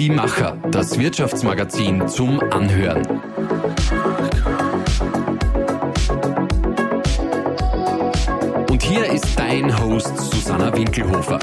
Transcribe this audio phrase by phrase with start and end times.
[0.00, 3.06] Die Macher, das Wirtschaftsmagazin zum Anhören.
[8.70, 11.38] Und hier ist dein Host Susanna Winkelhofer.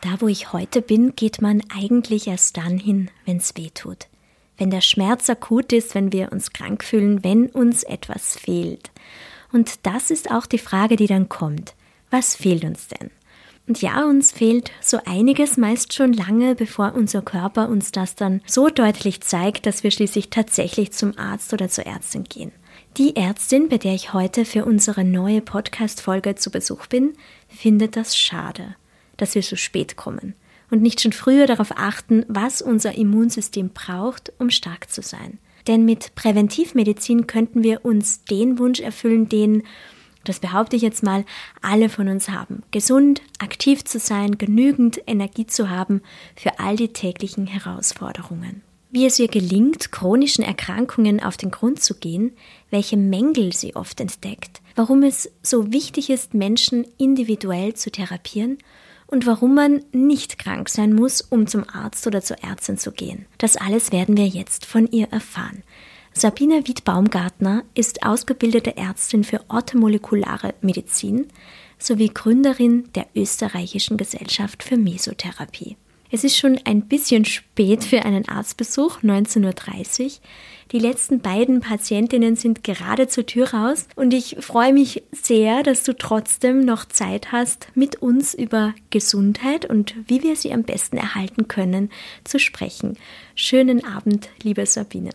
[0.00, 4.08] Da, wo ich heute bin, geht man eigentlich erst dann hin, wenn es weh tut.
[4.58, 8.90] Wenn der Schmerz akut ist, wenn wir uns krank fühlen, wenn uns etwas fehlt.
[9.52, 11.76] Und das ist auch die Frage, die dann kommt.
[12.10, 13.12] Was fehlt uns denn?
[13.66, 18.42] Und ja, uns fehlt so einiges meist schon lange, bevor unser Körper uns das dann
[18.46, 22.52] so deutlich zeigt, dass wir schließlich tatsächlich zum Arzt oder zur Ärztin gehen.
[22.98, 27.14] Die Ärztin, bei der ich heute für unsere neue Podcast-Folge zu Besuch bin,
[27.48, 28.76] findet das schade,
[29.16, 30.34] dass wir so spät kommen
[30.70, 35.38] und nicht schon früher darauf achten, was unser Immunsystem braucht, um stark zu sein.
[35.66, 39.62] Denn mit Präventivmedizin könnten wir uns den Wunsch erfüllen, den
[40.24, 41.24] das behaupte ich jetzt mal,
[41.62, 42.62] alle von uns haben.
[42.70, 46.02] Gesund, aktiv zu sein, genügend Energie zu haben
[46.36, 48.62] für all die täglichen Herausforderungen.
[48.90, 52.32] Wie es ihr gelingt, chronischen Erkrankungen auf den Grund zu gehen,
[52.70, 58.58] welche Mängel sie oft entdeckt, warum es so wichtig ist, Menschen individuell zu therapieren
[59.06, 63.26] und warum man nicht krank sein muss, um zum Arzt oder zur Ärztin zu gehen.
[63.38, 65.62] Das alles werden wir jetzt von ihr erfahren.
[66.16, 71.26] Sabine Wied-Baumgartner ist ausgebildete Ärztin für orthomolekulare Medizin
[71.76, 75.76] sowie Gründerin der Österreichischen Gesellschaft für Mesotherapie.
[76.12, 80.10] Es ist schon ein bisschen spät für einen Arztbesuch, 19.30 Uhr.
[80.70, 85.82] Die letzten beiden Patientinnen sind gerade zur Tür raus und ich freue mich sehr, dass
[85.82, 90.96] du trotzdem noch Zeit hast, mit uns über Gesundheit und wie wir sie am besten
[90.96, 91.90] erhalten können
[92.22, 92.96] zu sprechen.
[93.34, 95.10] Schönen Abend, liebe Sabine.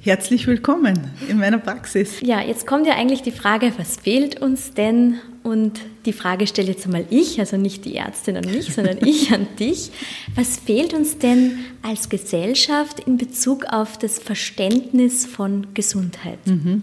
[0.00, 0.98] Herzlich willkommen
[1.28, 2.20] in meiner Praxis.
[2.20, 5.18] Ja, jetzt kommt ja eigentlich die Frage, was fehlt uns denn?
[5.42, 9.32] Und die Frage stelle jetzt einmal ich, also nicht die Ärztin an mich, sondern ich
[9.32, 9.90] an dich.
[10.34, 16.38] Was fehlt uns denn als Gesellschaft in Bezug auf das Verständnis von Gesundheit?
[16.46, 16.82] Mhm.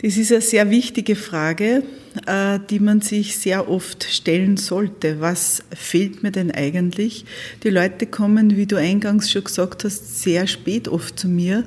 [0.00, 1.82] Das ist eine sehr wichtige Frage,
[2.70, 5.20] die man sich sehr oft stellen sollte.
[5.20, 7.24] Was fehlt mir denn eigentlich?
[7.62, 11.64] Die Leute kommen, wie du eingangs schon gesagt hast, sehr spät oft zu mir,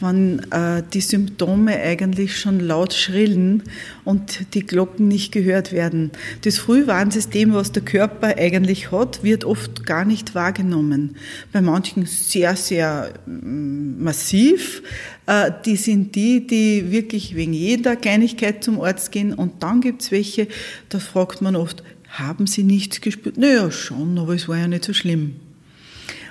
[0.00, 3.62] wenn äh, die Symptome eigentlich schon laut schrillen
[4.04, 6.10] und die Glocken nicht gehört werden.
[6.42, 11.16] Das Frühwarnsystem, was der Körper eigentlich hat, wird oft gar nicht wahrgenommen.
[11.52, 14.82] Bei manchen sehr, sehr mm, massiv,
[15.26, 19.32] äh, die sind die, die wirklich wegen jeder Kleinigkeit zum Arzt gehen.
[19.32, 20.48] Und dann gibt es welche,
[20.88, 23.36] da fragt man oft, haben Sie nichts gespürt?
[23.36, 25.36] Naja, schon, aber es war ja nicht so schlimm.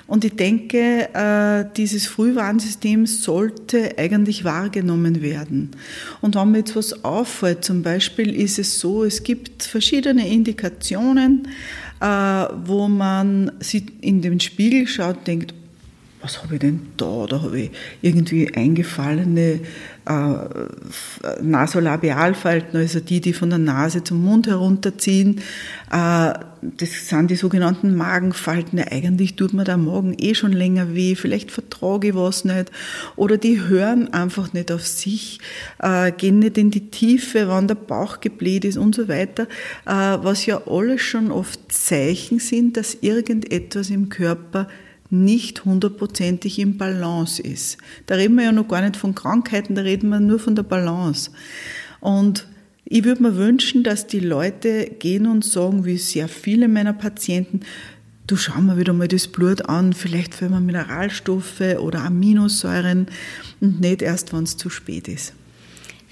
[0.06, 5.70] Und ich denke, äh, dieses Frühwarnsystem sollte eigentlich wahrgenommen werden.
[6.20, 11.48] Und wenn mir jetzt was auffällt, zum Beispiel ist es so, es gibt verschiedene Indikationen,
[12.00, 13.52] äh, wo man
[14.02, 15.54] in den Spiegel schaut und denkt,
[16.20, 17.26] was habe ich denn da?
[17.26, 17.70] Da habe ich
[18.00, 19.60] irgendwie eingefallene
[20.06, 25.40] äh, Nasolabialfalten, also die, die von der Nase zum Mund herunterziehen.
[25.90, 28.78] Äh, das sind die sogenannten Magenfalten.
[28.78, 32.70] Ja, eigentlich tut mir der Magen eh schon länger weh, vielleicht vertrage ich was nicht.
[33.16, 35.40] Oder die hören einfach nicht auf sich,
[35.78, 39.42] äh, gehen nicht in die Tiefe, wann der Bauch gebläht ist und so weiter.
[39.86, 44.68] Äh, was ja alles schon oft Zeichen sind, dass irgendetwas im Körper
[45.10, 47.78] nicht hundertprozentig im Balance ist.
[48.06, 50.62] Da reden wir ja noch gar nicht von Krankheiten, da reden wir nur von der
[50.62, 51.30] Balance.
[52.00, 52.46] Und
[52.84, 57.60] ich würde mir wünschen, dass die Leute gehen und sagen, wie sehr viele meiner Patienten,
[58.26, 63.06] du schau mal wieder mal das Blut an, vielleicht fehlen mir Mineralstoffe oder Aminosäuren
[63.60, 65.34] und nicht erst, wenn es zu spät ist.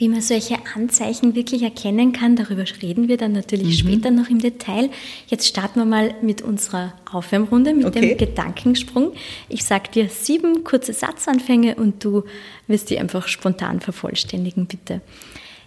[0.03, 3.89] Wie man solche Anzeichen wirklich erkennen kann, darüber reden wir dann natürlich mhm.
[3.89, 4.91] später noch im Detail.
[5.29, 8.01] Jetzt starten wir mal mit unserer Aufwärmrunde, mit okay.
[8.01, 9.13] dem Gedankensprung.
[9.49, 12.25] Ich sage dir sieben kurze Satzanfänge und du
[12.67, 15.03] wirst die einfach spontan vervollständigen, bitte.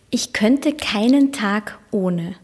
[0.10, 2.36] Ich könnte keinen Tag ohne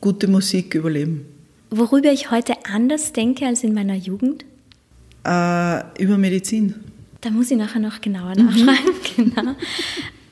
[0.00, 1.26] gute Musik überleben.
[1.70, 4.44] Worüber ich heute anders denke als in meiner Jugend?
[5.24, 6.76] Äh, über Medizin.
[7.22, 8.94] Da muss ich nachher noch genauer nachfragen.
[9.16, 9.32] Mhm.
[9.34, 9.56] genau.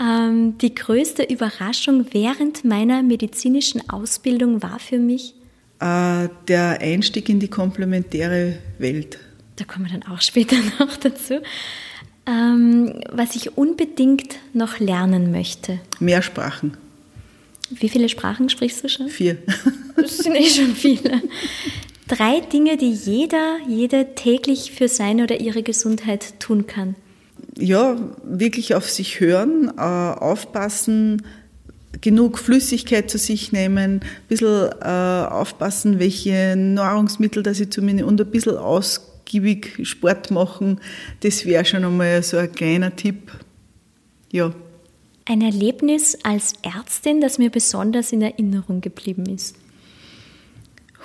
[0.00, 5.34] Ähm, die größte Überraschung während meiner medizinischen Ausbildung war für mich?
[5.80, 9.18] Äh, der Einstieg in die komplementäre Welt.
[9.56, 11.40] Da kommen wir dann auch später noch dazu.
[12.26, 15.78] Ähm, was ich unbedingt noch lernen möchte.
[16.00, 16.76] Mehr Sprachen.
[17.70, 19.08] Wie viele Sprachen sprichst du schon?
[19.08, 19.38] Vier.
[19.96, 21.22] Das sind eh schon viele.
[22.08, 26.94] Drei Dinge, die jeder, jede täglich für seine oder ihre Gesundheit tun kann
[27.58, 31.22] ja, wirklich auf sich hören, äh, aufpassen,
[32.00, 38.06] genug Flüssigkeit zu sich nehmen, ein bisschen äh, aufpassen, welche Nahrungsmittel dass ich zu mir
[38.06, 40.80] und ein bisschen ausgiebig Sport machen.
[41.20, 43.32] Das wäre schon einmal so ein kleiner Tipp.
[44.32, 44.52] Ja.
[45.26, 49.56] Ein Erlebnis als Ärztin, das mir besonders in Erinnerung geblieben ist.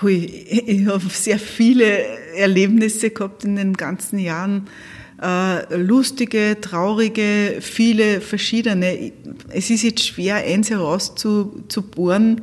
[0.01, 0.15] Hui,
[0.65, 1.85] ich habe sehr viele
[2.35, 4.67] Erlebnisse gehabt in den ganzen Jahren.
[5.21, 9.12] Äh, lustige, traurige, viele verschiedene.
[9.50, 12.42] Es ist jetzt schwer, eins herauszubohren,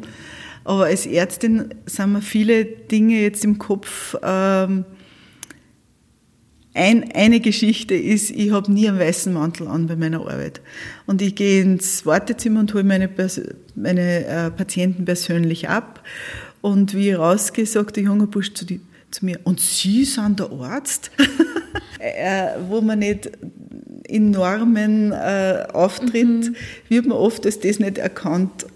[0.65, 4.15] aber als Ärztin sind mir viele Dinge jetzt im Kopf.
[4.23, 4.85] Ähm,
[6.75, 10.61] ein, eine Geschichte ist, ich habe nie einen weißen Mantel an bei meiner Arbeit.
[11.07, 13.09] Und ich gehe ins Wartezimmer und hole meine,
[13.75, 16.03] meine äh, Patienten persönlich ab.
[16.61, 18.81] Und wie ich rausgehe, sagt der junge Bursch zu, die,
[19.11, 21.11] zu mir, und Sie sind der Arzt?
[21.99, 23.31] äh, wo man nicht
[24.09, 26.57] in Normen äh, auftritt, mhm.
[26.89, 28.67] wird man oft als das nicht erkannt.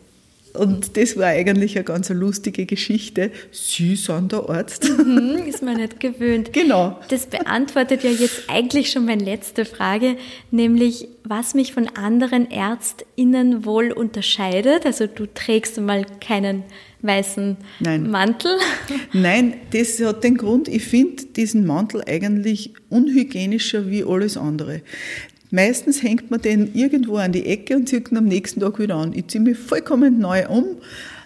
[0.53, 3.31] Und das war eigentlich eine ganz lustige Geschichte.
[3.53, 4.89] Sie sind der Arzt.
[4.99, 6.51] Mhm, ist man nicht gewöhnt.
[6.61, 6.99] Genau.
[7.09, 10.17] Das beantwortet ja jetzt eigentlich schon meine letzte Frage,
[10.51, 14.85] nämlich was mich von anderen ÄrztInnen wohl unterscheidet.
[14.85, 16.65] Also du trägst mal keinen
[17.03, 18.11] weißen Nein.
[18.11, 18.53] Mantel.
[19.13, 24.83] Nein, das hat den Grund, ich finde diesen Mantel eigentlich unhygienischer wie alles andere.
[25.51, 28.95] Meistens hängt man den irgendwo an die Ecke und zieht ihn am nächsten Tag wieder
[28.95, 29.13] an.
[29.15, 30.65] Ich ziehe mich vollkommen neu um,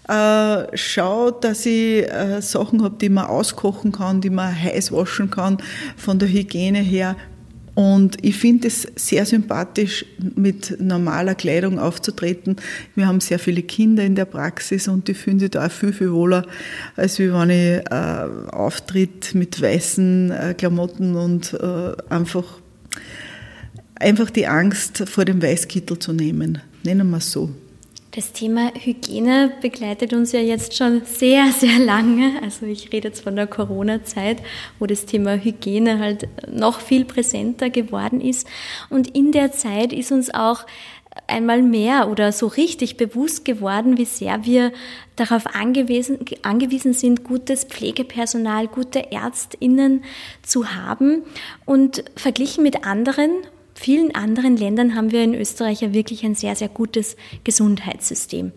[0.08, 5.30] äh, schaue, dass ich äh, Sachen habe, die man auskochen kann, die man heiß waschen
[5.30, 5.58] kann,
[5.96, 7.16] von der Hygiene her.
[7.74, 10.04] Und ich finde es sehr sympathisch,
[10.36, 12.56] mit normaler Kleidung aufzutreten.
[12.94, 15.92] Wir haben sehr viele Kinder in der Praxis und die fühlen sich da auch viel,
[15.92, 16.46] viel wohler,
[16.94, 22.44] als wenn ich äh, auftritt mit weißen äh, Klamotten und äh, einfach
[23.96, 26.60] einfach die Angst vor dem Weißkittel zu nehmen.
[26.84, 27.50] Nennen wir es so.
[28.14, 32.40] Das Thema Hygiene begleitet uns ja jetzt schon sehr, sehr lange.
[32.44, 34.38] Also ich rede jetzt von der Corona-Zeit,
[34.78, 38.46] wo das Thema Hygiene halt noch viel präsenter geworden ist.
[38.88, 40.64] Und in der Zeit ist uns auch
[41.26, 44.72] einmal mehr oder so richtig bewusst geworden, wie sehr wir
[45.16, 50.04] darauf angewiesen, angewiesen sind, gutes Pflegepersonal, gute Ärztinnen
[50.42, 51.24] zu haben.
[51.64, 53.30] Und verglichen mit anderen
[53.74, 58.52] vielen anderen Ländern haben wir in Österreich ja wirklich ein sehr, sehr gutes Gesundheitssystem.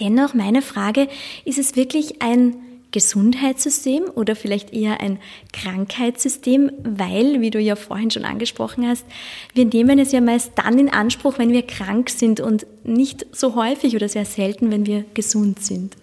[0.00, 1.08] Dennoch meine Frage,
[1.44, 2.56] ist es wirklich ein
[2.94, 5.18] Gesundheitssystem oder vielleicht eher ein
[5.52, 9.04] Krankheitssystem, weil, wie du ja vorhin schon angesprochen hast,
[9.52, 13.56] wir nehmen es ja meist dann in Anspruch, wenn wir krank sind und nicht so
[13.56, 15.96] häufig oder sehr selten, wenn wir gesund sind.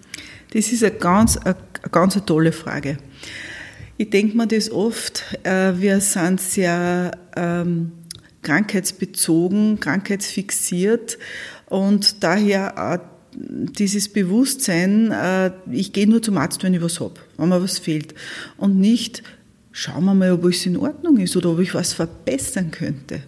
[0.53, 1.55] Das ist eine ganz, eine,
[1.91, 2.97] ganz eine tolle Frage.
[3.95, 7.93] Ich denke mir das oft, äh, wir sind sehr ähm,
[8.41, 11.17] krankheitsbezogen, krankheitsfixiert.
[11.67, 17.15] Und daher auch dieses Bewusstsein, äh, ich gehe nur zum Arzt, wenn ich was habe,
[17.37, 18.13] wenn mir was fehlt.
[18.57, 19.23] Und nicht
[19.71, 23.21] schauen wir mal, ob es in Ordnung ist oder ob ich was verbessern könnte.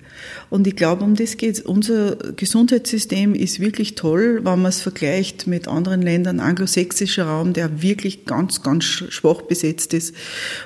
[0.49, 5.47] Und ich glaube, um das geht Unser Gesundheitssystem ist wirklich toll, wenn man es vergleicht
[5.47, 10.15] mit anderen Ländern, anglosächsischer Raum, der wirklich ganz, ganz schwach besetzt ist,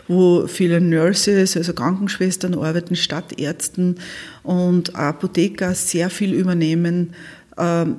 [0.07, 3.95] wo viele Nurses, also Krankenschwestern arbeiten, statt Ärzten
[4.43, 7.13] und Apotheker sehr viel übernehmen.
[7.57, 7.97] Ähm,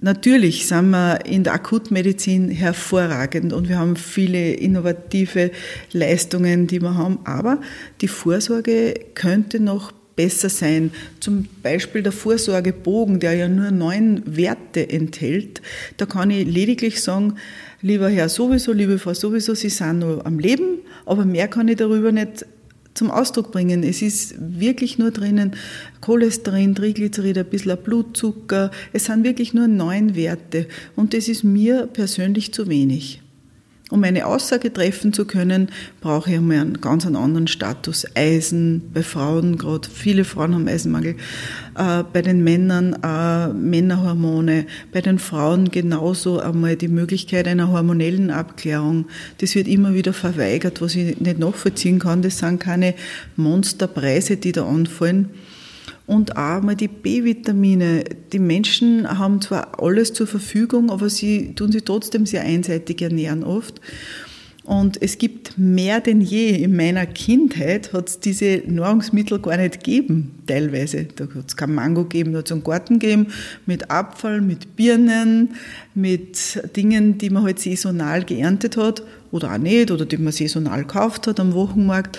[0.00, 5.50] Natürlich sind wir in der Akutmedizin hervorragend und wir haben viele innovative
[5.92, 7.60] Leistungen, die wir haben, aber
[8.00, 10.92] die Vorsorge könnte noch besser sein.
[11.18, 15.62] Zum Beispiel der Vorsorgebogen, der ja nur neun Werte enthält.
[15.96, 17.34] Da kann ich lediglich sagen,
[17.82, 21.76] lieber Herr sowieso, liebe Frau sowieso, Sie sind nur am Leben, aber mehr kann ich
[21.76, 22.46] darüber nicht
[22.98, 23.82] zum Ausdruck bringen.
[23.82, 25.52] Es ist wirklich nur drinnen
[26.00, 28.70] Cholesterin, Triglycerid, ein bisschen Blutzucker.
[28.92, 33.22] Es sind wirklich nur neun Werte und das ist mir persönlich zu wenig.
[33.90, 35.70] Um eine Aussage treffen zu können,
[36.02, 38.06] brauche ich einmal einen ganz anderen Status.
[38.14, 41.16] Eisen, bei Frauen gerade, viele Frauen haben Eisenmangel,
[41.74, 48.30] äh, bei den Männern äh, Männerhormone, bei den Frauen genauso einmal die Möglichkeit einer hormonellen
[48.30, 49.06] Abklärung.
[49.38, 52.20] Das wird immer wieder verweigert, was ich nicht nachvollziehen kann.
[52.20, 52.94] Das sind keine
[53.36, 55.30] Monsterpreise, die da anfallen
[56.08, 58.02] und auch mal die B-Vitamine.
[58.32, 63.44] Die Menschen haben zwar alles zur Verfügung, aber sie tun sich trotzdem sehr einseitig ernähren
[63.44, 63.80] oft.
[64.64, 66.50] Und es gibt mehr denn je.
[66.50, 71.04] In meiner Kindheit hat es diese Nahrungsmittel gar nicht gegeben, teilweise.
[71.14, 73.26] Da hat es kein Mango gegeben, da hat es einen Garten gegeben
[73.66, 75.56] mit Apfel, mit Birnen,
[75.94, 80.80] mit Dingen, die man halt saisonal geerntet hat oder auch nicht, oder die man saisonal
[80.84, 82.18] gekauft hat am Wochenmarkt.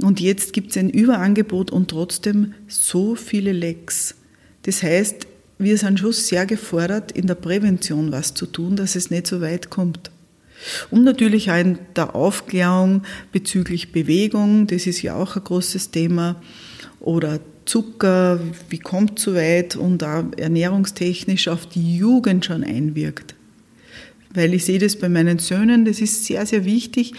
[0.00, 4.14] Und jetzt gibt es ein Überangebot und trotzdem so viele Lecks.
[4.62, 5.26] Das heißt,
[5.58, 9.40] wir sind schon sehr gefordert, in der Prävention was zu tun, dass es nicht so
[9.40, 10.10] weit kommt.
[10.90, 13.02] Und natürlich auch in der Aufklärung
[13.32, 16.40] bezüglich Bewegung, das ist ja auch ein großes Thema,
[17.00, 18.40] oder Zucker,
[18.70, 23.34] wie kommt so weit und auch ernährungstechnisch auf die Jugend schon einwirkt.
[24.32, 27.12] Weil ich sehe das bei meinen Söhnen, das ist sehr, sehr wichtig,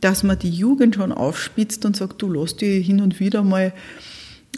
[0.00, 3.72] dass man die Jugend schon aufspitzt und sagt, du lass die hin und wieder mal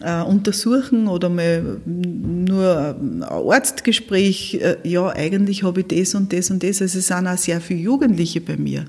[0.00, 6.50] äh, untersuchen oder mal nur ein Arztgespräch, äh, ja, eigentlich habe ich das und das
[6.50, 6.82] und das.
[6.82, 8.86] Also es sind auch sehr viele Jugendliche bei mir.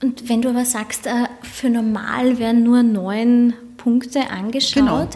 [0.00, 5.08] Und wenn du aber sagst, äh, für normal werden nur neun Punkte angeschaut, genau.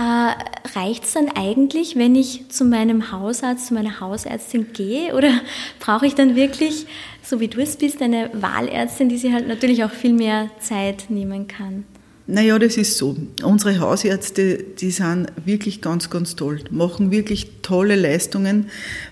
[0.00, 0.32] Äh,
[0.78, 5.14] reicht es dann eigentlich, wenn ich zu meinem Hausarzt, zu meiner Hausärztin gehe?
[5.14, 5.28] Oder
[5.78, 6.86] brauche ich dann wirklich,
[7.22, 11.10] so wie du es bist, eine Wahlärztin, die sich halt natürlich auch viel mehr Zeit
[11.10, 11.84] nehmen kann?
[12.30, 13.16] Naja, das ist so.
[13.42, 18.66] Unsere Hausärzte, die sind wirklich ganz, ganz toll, machen wirklich tolle Leistungen,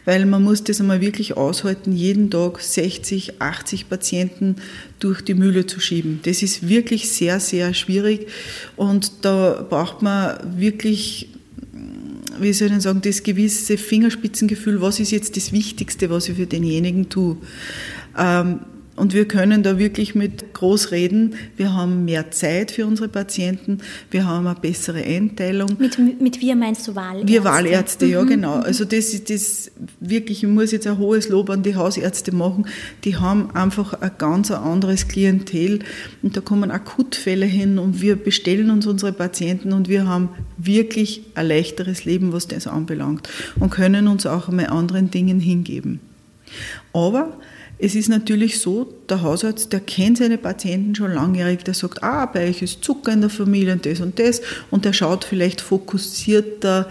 [0.05, 4.57] weil man muss das einmal wirklich aushalten, jeden Tag 60, 80 Patienten
[5.01, 6.21] durch die Mühle zu schieben.
[6.23, 8.29] Das ist wirklich sehr, sehr schwierig
[8.77, 11.31] und da braucht man wirklich
[12.41, 16.37] wie soll ich denn sagen, das gewisse Fingerspitzengefühl, was ist jetzt das Wichtigste, was ich
[16.37, 17.37] für denjenigen tue.
[18.17, 18.61] Ähm,
[18.99, 21.35] und wir können da wirklich mit groß reden.
[21.57, 23.79] Wir haben mehr Zeit für unsere Patienten.
[24.11, 25.77] Wir haben eine bessere Einteilung.
[25.79, 27.29] Mit, mit wir meinst du Wahlärzte?
[27.29, 28.29] Wir Wahlärzte, ja, mhm.
[28.29, 28.55] genau.
[28.55, 32.67] Also das ist das wirklich, ich muss jetzt ein hohes Lob an die Hausärzte machen.
[33.05, 35.81] Die haben einfach ein ganz anderes Klientel.
[36.23, 41.23] Und da kommen Akutfälle hin und wir bestellen uns unsere Patienten und wir haben wirklich
[41.35, 43.29] ein leichteres Leben, was das anbelangt.
[43.61, 46.01] Und können uns auch einmal anderen Dingen hingeben.
[46.93, 47.37] Aber
[47.79, 52.27] es ist natürlich so, der Hausarzt, der kennt seine Patienten schon langjährig, der sagt, ah,
[52.27, 55.61] bei euch ist Zucker in der Familie und das und das und der schaut vielleicht
[55.61, 56.91] fokussierter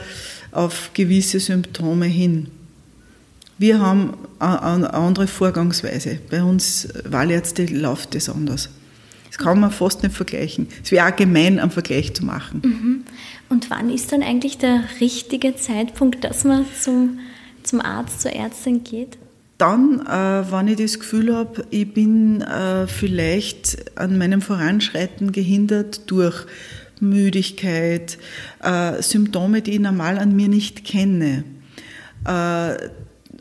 [0.52, 2.48] auf gewisse Symptome hin.
[3.58, 6.20] Wir haben eine andere Vorgangsweise.
[6.30, 8.70] Bei uns Wahlärzte läuft das anders.
[9.28, 10.68] Das kann man fast nicht vergleichen.
[10.84, 12.62] Es wäre auch gemein, einen Vergleich zu machen.
[12.64, 13.04] Mhm.
[13.50, 17.20] Und wann ist dann eigentlich der richtige Zeitpunkt, dass man zum,
[17.64, 19.18] zum Arzt, zur Ärztin geht?
[19.58, 26.12] Dann, äh, wenn ich das Gefühl habe, ich bin äh, vielleicht an meinem Voranschreiten gehindert
[26.12, 26.46] durch
[27.00, 28.18] Müdigkeit,
[28.62, 31.44] äh, Symptome, die ich normal an mir nicht kenne.
[32.26, 32.90] Äh,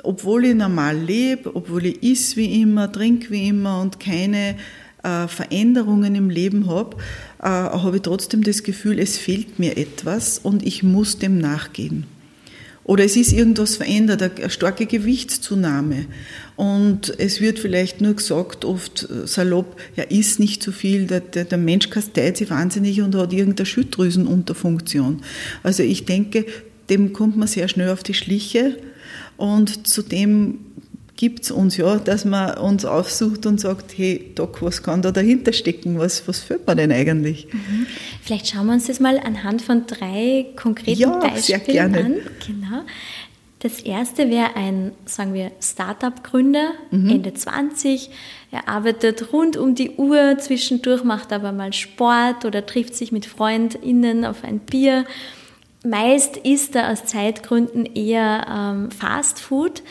[0.02, 4.56] obwohl ich normal lebe, obwohl ich is wie immer, trinke wie immer und keine
[5.02, 6.96] äh, Veränderungen im Leben habe,
[7.40, 12.06] äh, habe ich trotzdem das Gefühl, es fehlt mir etwas und ich muss dem nachgehen.
[12.86, 16.06] Oder es ist irgendwas verändert, eine starke Gewichtszunahme.
[16.54, 21.46] Und es wird vielleicht nur gesagt, oft salopp, ja, isst nicht zu viel, der, der,
[21.46, 25.22] der Mensch kasteit sich wahnsinnig und hat irgendeine Schilddrüsenunterfunktion.
[25.64, 26.46] Also ich denke,
[26.88, 28.78] dem kommt man sehr schnell auf die Schliche
[29.36, 30.65] und zudem
[31.16, 35.12] gibt es uns ja, dass man uns aufsucht und sagt, hey Doc, was kann da
[35.12, 35.98] dahinter stecken?
[35.98, 37.48] Was, was fehlt mir denn eigentlich?
[37.52, 37.86] Mhm.
[38.22, 42.14] Vielleicht schauen wir uns das mal anhand von drei konkreten ja, Beispielen an.
[42.46, 42.82] Genau.
[43.60, 47.08] Das erste wäre ein, sagen wir, Startup-Gründer, mhm.
[47.08, 48.10] Ende 20.
[48.50, 53.24] Er arbeitet rund um die Uhr, zwischendurch macht aber mal Sport oder trifft sich mit
[53.24, 55.06] FreundInnen auf ein Bier.
[55.84, 59.82] Meist isst er aus Zeitgründen eher ähm, Fast Food.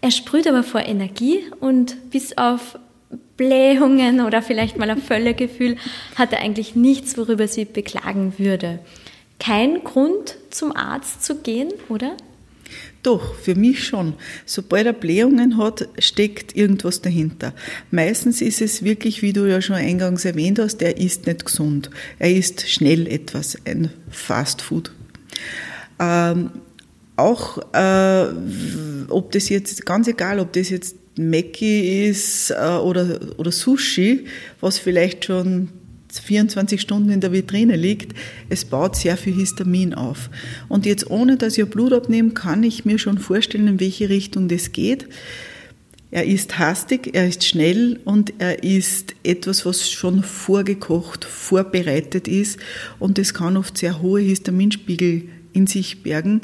[0.00, 2.78] Er sprüht aber vor Energie und bis auf
[3.36, 5.76] Blähungen oder vielleicht mal ein Völlegefühl
[6.14, 8.80] hat er eigentlich nichts, worüber sie beklagen würde.
[9.38, 12.16] Kein Grund, zum Arzt zu gehen, oder?
[13.02, 14.14] Doch, für mich schon.
[14.44, 17.54] Sobald er Blähungen hat, steckt irgendwas dahinter.
[17.90, 21.90] Meistens ist es wirklich, wie du ja schon eingangs erwähnt hast, er ist nicht gesund.
[22.18, 24.92] Er isst schnell etwas, ein Fast Food.
[25.98, 26.50] Ähm,
[27.20, 28.26] auch, äh,
[29.08, 34.24] ob das jetzt, ganz egal, ob das jetzt Mackie ist äh, oder, oder Sushi,
[34.60, 35.68] was vielleicht schon
[36.18, 38.16] 24 Stunden in der Vitrine liegt,
[38.48, 40.30] es baut sehr viel Histamin auf.
[40.68, 44.48] Und jetzt ohne, dass ich Blut abnehme, kann ich mir schon vorstellen, in welche Richtung
[44.48, 45.06] das geht.
[46.12, 52.58] Er ist hastig, er ist schnell und er ist etwas, was schon vorgekocht, vorbereitet ist
[52.98, 56.40] und es kann oft sehr hohe Histaminspiegel in sich bergen.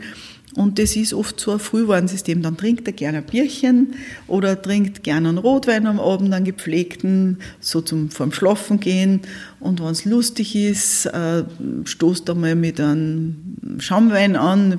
[0.57, 2.41] Und das ist oft so ein Frühwarnsystem.
[2.41, 3.95] Dann trinkt er gerne ein Bierchen
[4.27, 9.21] oder trinkt gerne einen Rotwein am Abend, einen gepflegten, so zum vorm Schlafen gehen.
[9.61, 11.45] Und wenn es lustig ist, äh,
[11.85, 13.37] stoßt er mal mit einem
[13.79, 14.79] Schaumwein an,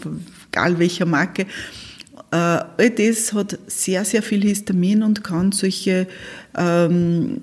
[0.51, 1.43] egal welcher Marke.
[2.31, 6.07] Äh, all das hat sehr, sehr viel Histamin und kann solche
[6.57, 7.39] ähm,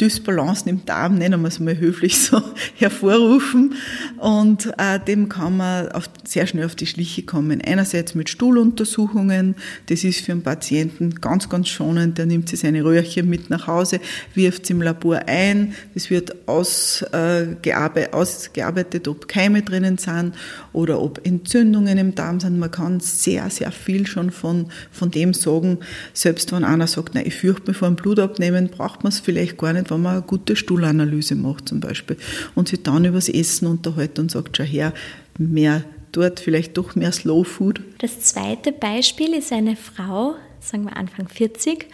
[0.00, 2.42] Dysbalancen im Darm, nennen wir es mal höflich so,
[2.76, 3.74] hervorrufen.
[4.18, 7.60] Und äh, dem kann man auf, sehr schnell auf die Schliche kommen.
[7.60, 9.56] Einerseits mit Stuhluntersuchungen,
[9.86, 12.18] das ist für einen Patienten ganz, ganz schonend.
[12.18, 14.00] Der nimmt sich seine Röhrchen mit nach Hause,
[14.34, 20.34] wirft es im Labor ein, es wird ausgearbeitet, äh, ausgearbeitet, ob Keime drinnen sind
[20.78, 22.56] oder ob Entzündungen im Darm sind.
[22.56, 25.78] Man kann sehr, sehr viel schon von, von dem sagen.
[26.12, 29.58] Selbst wenn einer sagt, na, ich fürchte mich vor dem Blutabnehmen, braucht man es vielleicht
[29.58, 32.16] gar nicht, wenn man eine gute Stuhlanalyse macht zum Beispiel
[32.54, 34.92] und sich dann über das Essen unterhält und sagt, schau her,
[35.36, 35.82] mehr
[36.12, 37.80] dort, vielleicht doch mehr Slow Food.
[37.98, 41.86] Das zweite Beispiel ist eine Frau, sagen wir Anfang 40.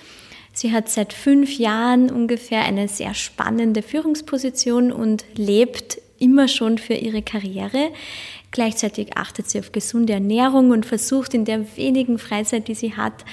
[0.53, 6.95] Sie hat seit fünf Jahren ungefähr eine sehr spannende Führungsposition und lebt immer schon für
[6.95, 7.91] ihre Karriere.
[8.55, 13.25] Gleichzeitig achtet sie auf gesunde Ernährung und versucht in der wenigen Freizeit, die sie hat,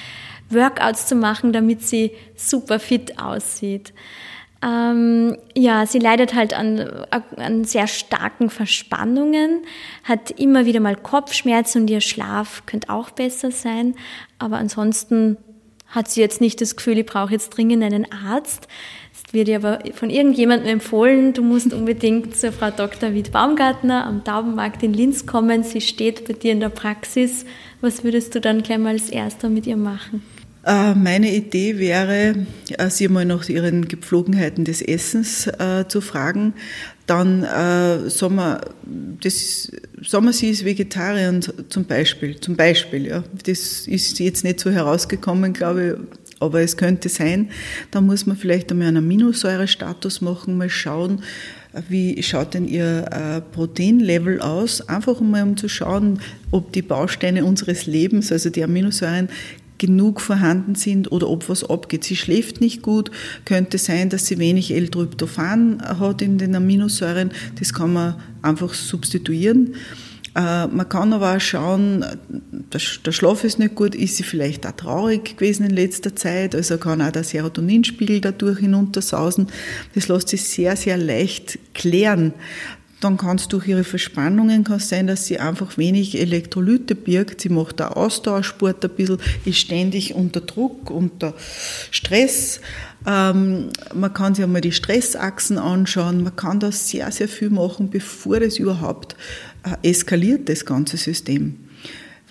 [0.49, 3.93] Workouts zu machen, damit sie super fit aussieht.
[4.63, 7.05] Ähm, ja, sie leidet halt an,
[7.37, 9.61] an sehr starken Verspannungen,
[10.03, 13.93] hat immer wieder mal Kopfschmerzen und ihr Schlaf könnte auch besser sein.
[14.39, 15.37] Aber ansonsten
[15.87, 18.67] hat sie jetzt nicht das Gefühl, ich brauche jetzt dringend einen Arzt.
[19.31, 23.13] Wird ihr aber von irgendjemandem empfohlen, du musst unbedingt zur Frau Dr.
[23.13, 25.63] Wied Baumgartner am Taubenmarkt in Linz kommen.
[25.63, 27.45] Sie steht bei dir in der Praxis.
[27.79, 30.21] Was würdest du dann gleich mal als erster mit ihr machen?
[30.65, 32.45] Äh, meine Idee wäre,
[32.77, 36.53] äh, Sie mal nach Ihren Gepflogenheiten des Essens äh, zu fragen.
[37.07, 38.61] Dann äh, sagen, wir,
[39.23, 39.71] das,
[40.07, 42.39] sagen wir, sie ist Vegetarier zum Beispiel.
[42.39, 43.23] Zum Beispiel ja.
[43.43, 47.49] Das ist jetzt nicht so herausgekommen, glaube ich, aber es könnte sein.
[47.91, 51.21] Da muss man vielleicht einmal einen Aminosäurestatus machen, mal schauen,
[51.87, 54.81] wie schaut denn Ihr äh, Proteinlevel aus?
[54.89, 56.19] Einfach mal um zu schauen,
[56.51, 59.29] ob die Bausteine unseres Lebens, also die Aminosäuren,
[59.77, 62.03] genug vorhanden sind oder ob was abgeht.
[62.03, 63.09] Sie schläft nicht gut,
[63.45, 67.31] könnte sein, dass sie wenig L-Tryptophan hat in den Aminosäuren.
[67.57, 69.73] Das kann man einfach substituieren.
[70.35, 72.05] Äh, man kann aber auch schauen,
[72.73, 76.77] der Schlaf ist nicht gut, ist sie vielleicht auch traurig gewesen in letzter Zeit, also
[76.77, 79.47] kann auch der Serotoninspiegel dadurch hinuntersausen.
[79.93, 82.33] Das lässt sich sehr, sehr leicht klären
[83.01, 87.41] dann kann es durch ihre Verspannungen kann sein, dass sie einfach wenig Elektrolyte birgt.
[87.41, 91.33] Sie macht auch Ausdauersport ein bisschen, ist ständig unter Druck, unter
[91.89, 92.61] Stress.
[93.07, 96.23] Ähm, man kann sich einmal die Stressachsen anschauen.
[96.23, 99.15] Man kann da sehr, sehr viel machen, bevor das überhaupt
[99.83, 101.57] eskaliert, das ganze System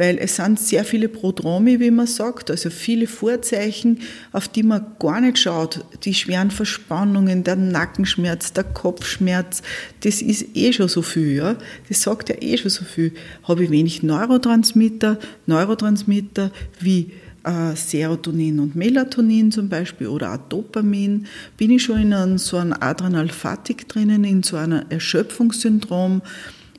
[0.00, 3.98] weil es sind sehr viele Prodromi, wie man sagt, also viele Vorzeichen,
[4.32, 5.84] auf die man gar nicht schaut.
[6.04, 9.60] Die schweren Verspannungen, der Nackenschmerz, der Kopfschmerz,
[10.00, 11.56] das ist eh schon so viel, ja.
[11.90, 13.12] Das sagt ja eh schon so viel.
[13.42, 17.10] Habe ich wenig Neurotransmitter, Neurotransmitter wie
[17.44, 21.26] äh, Serotonin und Melatonin zum Beispiel oder auch Dopamin,
[21.58, 26.22] bin ich schon in so einem Adrenalphatik drinnen, in so einem Erschöpfungssyndrom.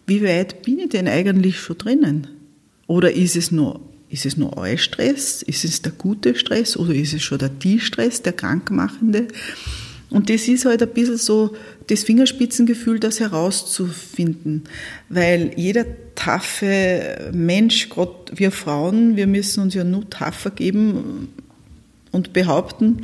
[0.08, 2.28] Wie weit bin ich denn eigentlich schon drinnen?
[2.88, 5.42] Oder ist es nur, ist es nur Eustress?
[5.42, 6.76] Ist es der gute Stress?
[6.76, 9.28] Oder ist es schon der Die-Stress, der Krankmachende?
[10.12, 11.56] Und das ist halt ein bisschen so
[11.88, 14.64] das Fingerspitzengefühl, das herauszufinden.
[15.08, 15.86] Weil jeder
[16.16, 21.30] taffe Mensch, gerade wir Frauen, wir müssen uns ja nur taffer geben
[22.12, 23.04] und behaupten,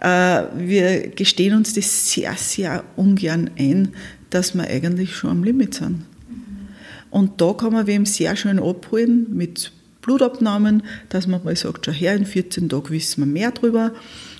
[0.00, 3.94] äh, wir gestehen uns das sehr, sehr ungern ein,
[4.28, 6.02] dass wir eigentlich schon am Limit sind.
[7.14, 9.70] Und da kann man wem sehr schön abholen mit
[10.02, 13.92] Blutabnahmen, dass man mal sagt, schon her, in 14 Tagen wissen wir mehr drüber.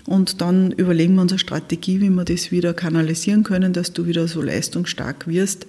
[0.07, 4.07] Und dann überlegen wir uns eine Strategie, wie wir das wieder kanalisieren können, dass du
[4.07, 5.69] wieder so leistungsstark wirst.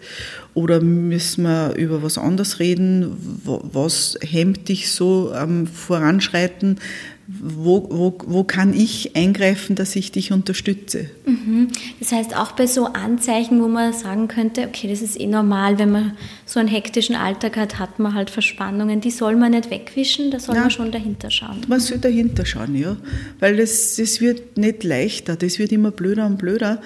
[0.56, 3.16] Oder müssen wir über was anderes reden?
[3.44, 6.80] Was hemmt dich so am Voranschreiten?
[7.28, 11.10] Wo, wo, wo kann ich eingreifen, dass ich dich unterstütze?
[11.26, 11.70] Mhm.
[12.00, 15.80] Das heißt, auch bei so Anzeichen, wo man sagen könnte, okay, das ist eh normal,
[15.80, 19.72] wenn man so einen hektischen Alltag hat, hat man halt Verspannungen, die soll man nicht
[19.72, 21.62] wegwischen, da soll ja, man schon dahinter schauen.
[21.68, 22.96] Man soll dahinter schauen, ja.
[23.40, 26.80] Weil das, das wird nicht leichter, das wird immer blöder und blöder.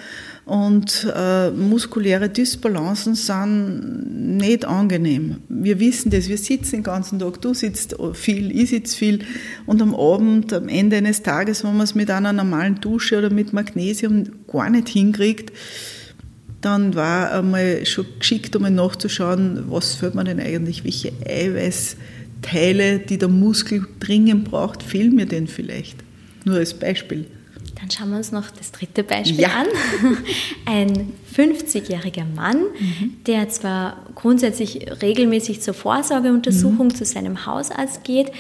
[0.50, 5.42] Und äh, muskuläre Dysbalancen sind nicht angenehm.
[5.48, 9.20] Wir wissen das, wir sitzen den ganzen Tag, du sitzt viel, ich sitze viel.
[9.68, 13.30] Und am Abend, am Ende eines Tages, wenn man es mit einer normalen Dusche oder
[13.30, 15.54] mit Magnesium gar nicht hinkriegt,
[16.62, 23.20] dann war einmal schon geschickt, um nachzuschauen, was fällt mir denn eigentlich, welche Eiweißteile, die
[23.20, 25.98] der Muskel dringend braucht, fehlen mir denn vielleicht?
[26.44, 27.28] Nur als Beispiel.
[27.80, 29.50] Dann schauen wir uns noch das dritte Beispiel ja.
[29.50, 29.68] an.
[30.66, 33.18] Ein 50-jähriger Mann, mhm.
[33.26, 36.96] der zwar grundsätzlich regelmäßig zur Vorsorgeuntersuchung mhm.
[36.96, 38.32] zu seinem Hausarzt geht,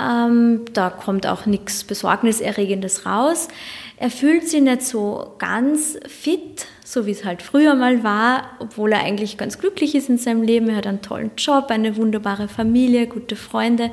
[0.00, 3.48] Ähm, da kommt auch nichts Besorgniserregendes raus.
[3.96, 8.92] Er fühlt sich nicht so ganz fit, so wie es halt früher mal war, obwohl
[8.92, 10.68] er eigentlich ganz glücklich ist in seinem Leben.
[10.68, 13.90] Er hat einen tollen Job, eine wunderbare Familie, gute Freunde.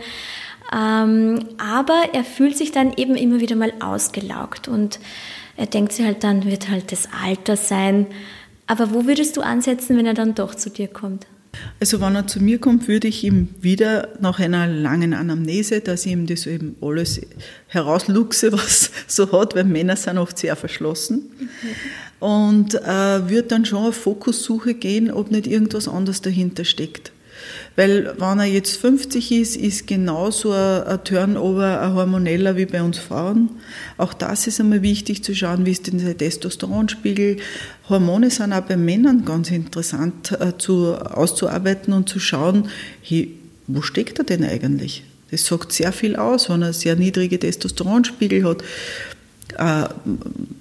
[0.74, 5.00] Ähm, aber er fühlt sich dann eben immer wieder mal ausgelaugt und
[5.58, 8.08] er denkt sich halt dann, wird halt das Alter sein.
[8.68, 11.28] Aber wo würdest du ansetzen, wenn er dann doch zu dir kommt?
[11.80, 16.06] Also wenn er zu mir kommt, würde ich ihm wieder nach einer langen Anamnese, dass
[16.06, 17.22] ich ihm das eben alles
[17.68, 21.30] herausluchse, was so hat, weil Männer sind oft sehr verschlossen.
[21.40, 21.48] Mhm.
[22.20, 27.12] Und äh, würde dann schon auf Fokussuche gehen, ob nicht irgendwas anderes dahinter steckt.
[27.76, 32.98] Weil wenn er jetzt 50 ist, ist genauso ein Turnover, ein hormoneller wie bei uns
[32.98, 33.50] Frauen.
[33.98, 37.38] Auch das ist einmal wichtig zu schauen, wie ist denn der Testosteronspiegel.
[37.90, 42.70] Hormone sind auch bei Männern ganz interessant äh, zu, auszuarbeiten und zu schauen,
[43.02, 43.36] hey,
[43.68, 45.04] wo steckt er denn eigentlich?
[45.32, 48.64] Das sagt sehr viel aus, wenn er sehr niedrige Testosteronspiegel hat
[49.58, 49.86] äh,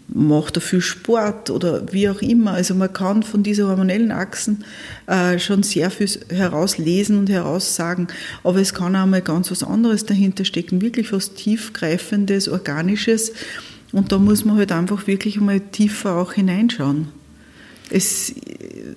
[0.08, 2.52] macht er viel Sport oder wie auch immer.
[2.52, 4.64] Also man kann von diesen hormonellen Achsen
[5.06, 8.08] äh, schon sehr viel herauslesen und heraussagen,
[8.44, 13.32] aber es kann auch mal ganz was anderes dahinter stecken, wirklich was tiefgreifendes, organisches
[13.92, 17.08] und da muss man halt einfach wirklich mal tiefer auch hineinschauen.
[17.90, 18.94] Es, äh,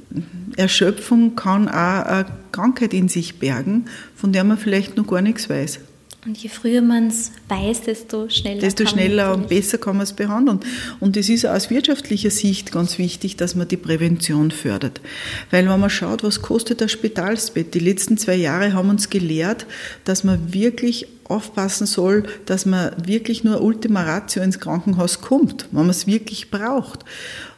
[0.56, 5.50] Erschöpfung kann auch eine Krankheit in sich bergen, von der man vielleicht noch gar nichts
[5.50, 5.80] weiß.
[6.28, 8.60] Und je früher man es weiß, desto schneller.
[8.60, 10.60] Desto schneller und besser kann man es behandeln.
[11.00, 15.00] Und es ist aus wirtschaftlicher Sicht ganz wichtig, dass man die Prävention fördert.
[15.52, 19.68] Weil wenn man schaut, was kostet das Spitalsbett, die letzten zwei Jahre haben uns gelehrt,
[20.04, 25.84] dass man wirklich aufpassen soll, dass man wirklich nur Ultima Ratio ins Krankenhaus kommt, wenn
[25.84, 27.06] man es wirklich braucht.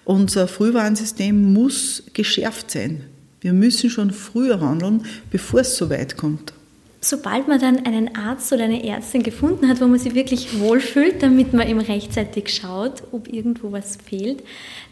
[0.06, 3.02] Unser Frühwarnsystem muss geschärft sein.
[3.42, 6.54] Wir müssen schon früher handeln, bevor es so weit kommt
[7.02, 11.24] sobald man dann einen Arzt oder eine Ärztin gefunden hat, wo man sich wirklich wohlfühlt,
[11.24, 14.44] damit man eben rechtzeitig schaut, ob irgendwo was fehlt,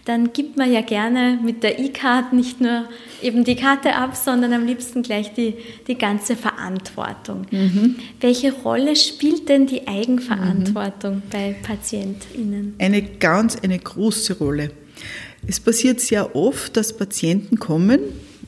[0.05, 2.85] dann gibt man ja gerne mit der E-Card nicht nur
[3.21, 5.55] eben die Karte ab, sondern am liebsten gleich die,
[5.87, 7.45] die ganze Verantwortung.
[7.51, 7.95] Mhm.
[8.21, 11.23] Welche Rolle spielt denn die Eigenverantwortung mhm.
[11.29, 12.75] bei PatientInnen?
[12.79, 14.71] Eine ganz, eine große Rolle.
[15.45, 17.99] Es passiert sehr oft, dass Patienten kommen,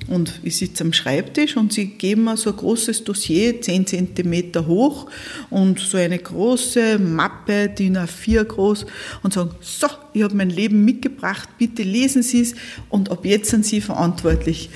[0.10, 4.66] und ich sitze am Schreibtisch und sie geben mir so ein großes Dossier, 10 cm
[4.66, 5.08] hoch
[5.50, 8.86] und so eine große Mappe, DIN A4 groß
[9.24, 12.56] und sagen, so, ich habe mein Leben mitgebracht, bitte lesen Sie es
[12.90, 14.70] und ab jetzt sind Sie verantwortlich.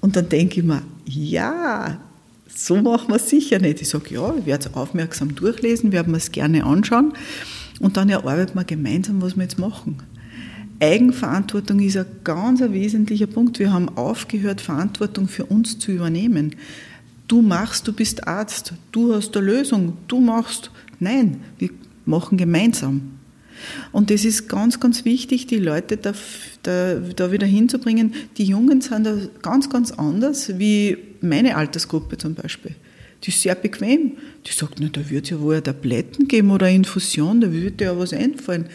[0.00, 2.00] Und dann denke ich mir, ja,
[2.54, 3.82] so machen wir es sicher nicht.
[3.82, 7.12] Ich sage, ja, ich werde es aufmerksam durchlesen, werden wir es gerne anschauen
[7.80, 9.98] und dann erarbeiten wir gemeinsam, was wir jetzt machen.
[10.80, 13.58] Eigenverantwortung ist ein ganz ein wesentlicher Punkt.
[13.58, 16.54] Wir haben aufgehört, Verantwortung für uns zu übernehmen.
[17.28, 20.70] Du machst, du bist Arzt, du hast eine Lösung, du machst.
[21.00, 21.70] Nein, wir
[22.04, 23.16] machen gemeinsam.
[23.90, 26.12] Und das ist ganz, ganz wichtig, die Leute da,
[26.62, 28.14] da, da wieder hinzubringen.
[28.36, 32.74] Die Jungen sind da ganz, ganz anders wie meine Altersgruppe zum Beispiel.
[33.24, 34.12] Die ist sehr bequem.
[34.46, 38.12] Die sagt, na, da wird ja wohl Tabletten geben oder Infusion, da würde ja was
[38.12, 38.66] einfallen.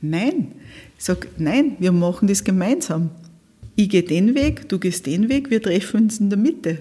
[0.00, 0.52] Nein,
[0.98, 3.10] ich sage, nein, wir machen das gemeinsam.
[3.76, 6.78] Ich gehe den Weg, du gehst den Weg, wir treffen uns in der Mitte.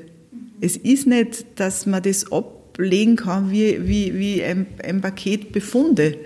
[0.59, 6.17] Es ist nicht, dass man das ablegen kann wie, wie, wie ein, ein Paket Befunde.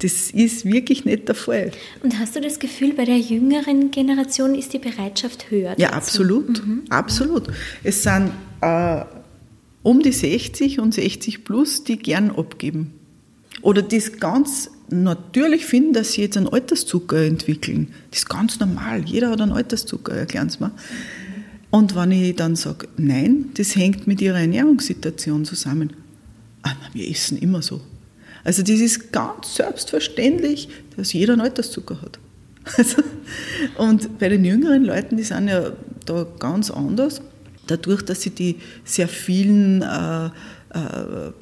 [0.00, 1.70] Das ist wirklich nicht der Fall.
[2.02, 5.74] Und hast du das Gefühl, bei der jüngeren Generation ist die Bereitschaft höher?
[5.78, 6.66] Ja, absolut.
[6.66, 6.82] Mhm.
[6.88, 7.48] Absolut.
[7.84, 9.04] Es sind äh,
[9.84, 12.92] um die 60 und 60 plus, die gern abgeben.
[13.62, 17.92] Oder das ganz natürlich finden, dass sie jetzt einen Alterszucker entwickeln.
[18.10, 19.04] Das ist ganz normal.
[19.04, 20.72] Jeder hat einen Alterszucker, erklären Sie mir.
[21.70, 25.92] Und wenn ich dann sage, nein, das hängt mit ihrer Ernährungssituation zusammen.
[26.62, 27.80] Ah, wir essen immer so.
[28.44, 32.18] Also das ist ganz selbstverständlich, dass jeder einen Alterszucker hat.
[32.76, 33.02] Also,
[33.78, 35.72] und bei den jüngeren Leuten, die sind ja
[36.04, 37.22] da ganz anders.
[37.66, 40.30] Dadurch, dass sie die sehr vielen äh, äh,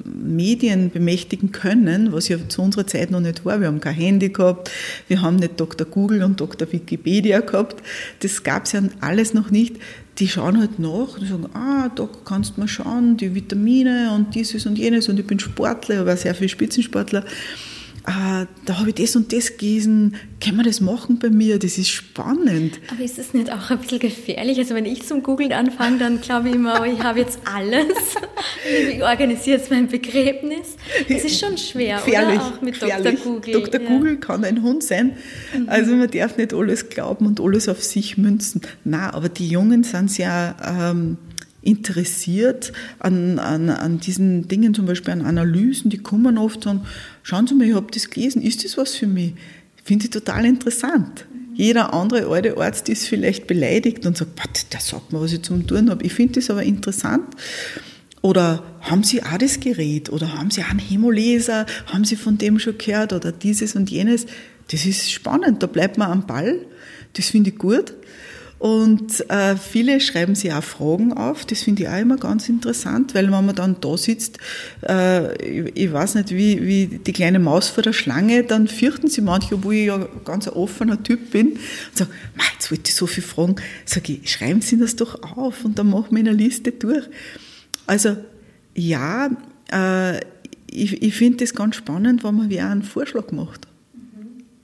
[0.05, 3.59] Medien bemächtigen können, was ja zu unserer Zeit noch nicht war.
[3.59, 4.71] Wir haben kein Handy gehabt,
[5.07, 5.85] wir haben nicht Dr.
[5.85, 6.71] Google und Dr.
[6.71, 7.83] Wikipedia gehabt.
[8.21, 9.75] Das gab es ja alles noch nicht.
[10.19, 14.33] Die schauen halt nach und sagen, ah, da kannst du mal schauen, die Vitamine und
[14.33, 17.23] dieses und jenes und ich bin Sportler, aber sehr viel Spitzensportler
[18.07, 21.59] ah, da habe ich das und das gelesen, kann man das machen bei mir?
[21.59, 22.79] Das ist spannend.
[22.89, 24.57] Aber ist das nicht auch ein bisschen gefährlich?
[24.57, 27.85] Also wenn ich zum Googlen anfange, dann glaube ich immer, oh, ich habe jetzt alles.
[28.89, 30.75] Ich organisiere jetzt mein Begräbnis.
[31.07, 32.47] Das ist schon schwer, gefährlich, oder?
[32.47, 33.19] Auch mit gefährlich.
[33.21, 33.33] Dr.
[33.33, 33.53] Google.
[33.53, 33.81] Dr.
[33.81, 33.87] Ja.
[33.87, 35.17] Google kann ein Hund sein.
[35.55, 35.69] Mhm.
[35.69, 38.61] Also man darf nicht alles glauben und alles auf sich münzen.
[38.83, 41.17] Na, aber die Jungen sind sehr ähm,
[41.67, 46.81] interessiert an, an, an diesen Dingen, zum Beispiel an Analysen, die kommen oft und
[47.27, 49.33] schauen Sie mal, ich habe das gelesen, ist das was für mich?
[49.83, 51.25] Finde ich total interessant.
[51.53, 55.67] Jeder andere alte Arzt ist vielleicht beleidigt und sagt, der sagt mir, was ich zum
[55.67, 56.05] Tun habe.
[56.05, 57.25] Ich finde das aber interessant.
[58.21, 60.09] Oder haben Sie auch das Gerät?
[60.09, 61.65] Oder haben Sie auch einen Hemoleser?
[61.87, 63.11] Haben Sie von dem schon gehört?
[63.11, 64.25] Oder dieses und jenes?
[64.71, 66.65] Das ist spannend, da bleibt man am Ball.
[67.13, 67.93] Das finde ich gut.
[68.59, 71.45] Und äh, viele schreiben sich auch Fragen auf.
[71.45, 74.39] Das finde ich auch immer ganz interessant, weil wenn man dann da sitzt,
[74.87, 79.09] äh, ich, ich, weiß nicht, wie, wie die kleine Maus vor der Schlange, dann fürchten
[79.09, 81.59] sie manche, obwohl ich ja ganz ein offener Typ bin, und
[81.93, 82.11] sagen,
[82.55, 83.57] jetzt wollte ich so viel fragen.
[83.85, 87.05] Sag ich, schreiben Sie das doch auf und dann machen wir eine Liste durch.
[87.85, 88.17] Also
[88.73, 89.29] ja,
[89.71, 90.19] äh,
[90.69, 93.67] ich, ich finde das ganz spannend, wenn man wie einen Vorschlag macht.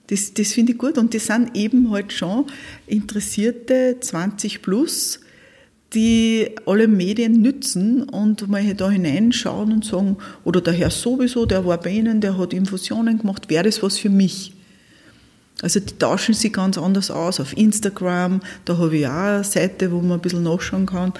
[0.08, 0.98] Das, das finde ich gut.
[0.98, 2.46] Und das sind eben halt schon
[2.88, 5.20] Interessierte 20 plus,
[5.94, 11.66] die alle Medien nützen und mal da hineinschauen und sagen, oder der Herr sowieso, der
[11.66, 14.54] war bei Ihnen, der hat Infusionen gemacht, wäre das was für mich?
[15.62, 17.40] Also die tauschen sich ganz anders aus.
[17.40, 21.14] Auf Instagram, da habe ich auch eine Seite, wo man ein bisschen nachschauen kann.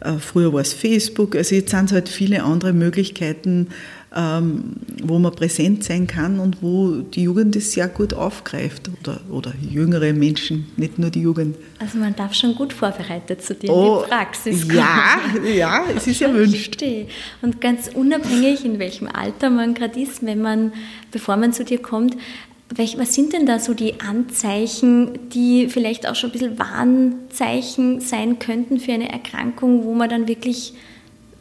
[0.00, 1.34] Äh, früher war es Facebook.
[1.34, 3.68] Also jetzt sind es halt viele andere Möglichkeiten,
[4.16, 9.52] wo man präsent sein kann und wo die Jugend es sehr gut aufgreift oder, oder
[9.60, 11.56] jüngere Menschen, nicht nur die Jugend.
[11.78, 14.78] Also man darf schon gut vorbereitet zu dir oh, in die Praxis kommen.
[14.78, 15.18] Ja,
[15.54, 16.82] ja, es ist erwünscht.
[17.42, 20.72] Und ganz unabhängig, in welchem Alter man gerade ist, wenn man,
[21.10, 22.16] bevor man zu dir kommt,
[22.74, 28.38] was sind denn da so die Anzeichen, die vielleicht auch schon ein bisschen Warnzeichen sein
[28.38, 30.72] könnten für eine Erkrankung, wo man dann wirklich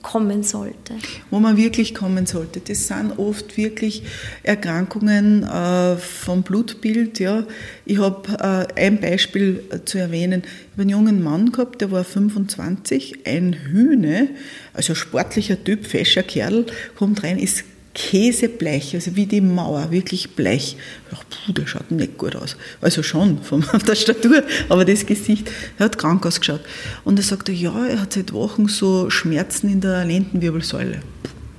[0.05, 0.93] kommen sollte?
[1.31, 2.59] Wo man wirklich kommen sollte.
[2.59, 4.03] Das sind oft wirklich
[4.43, 7.19] Erkrankungen äh, vom Blutbild.
[7.19, 7.43] Ja.
[7.85, 10.43] Ich habe äh, ein Beispiel äh, zu erwähnen.
[10.45, 14.29] Ich habe einen jungen Mann gehabt, der war 25, ein Hühne,
[14.73, 17.63] also sportlicher Typ, fescher Kerl, kommt rein, ist
[17.95, 20.77] käsebleich, also wie die Mauer, wirklich bleich.
[21.05, 22.57] Ich dachte, puh, der schaut nicht gut aus.
[22.81, 26.61] Also schon von der Statur, aber das Gesicht, er hat krank ausgeschaut.
[27.03, 30.99] Und er sagte, ja, er hat seit Wochen so Schmerzen in der Lendenwirbelsäule.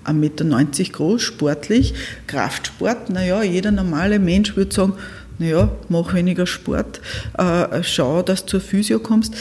[0.05, 1.95] 1,90 Meter groß, sportlich,
[2.29, 4.93] Kraftsport, naja, jeder normale Mensch würde sagen,
[5.39, 7.01] naja, mach weniger Sport,
[7.37, 9.35] äh, schau, dass du zur Physio kommst.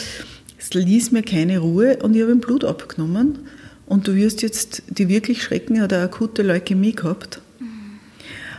[0.58, 3.38] Es ließ mir keine Ruhe und ich habe ihm Blut abgenommen
[3.86, 7.40] und du wirst jetzt die wirklich schrecken, hat eine akute Leukämie gehabt.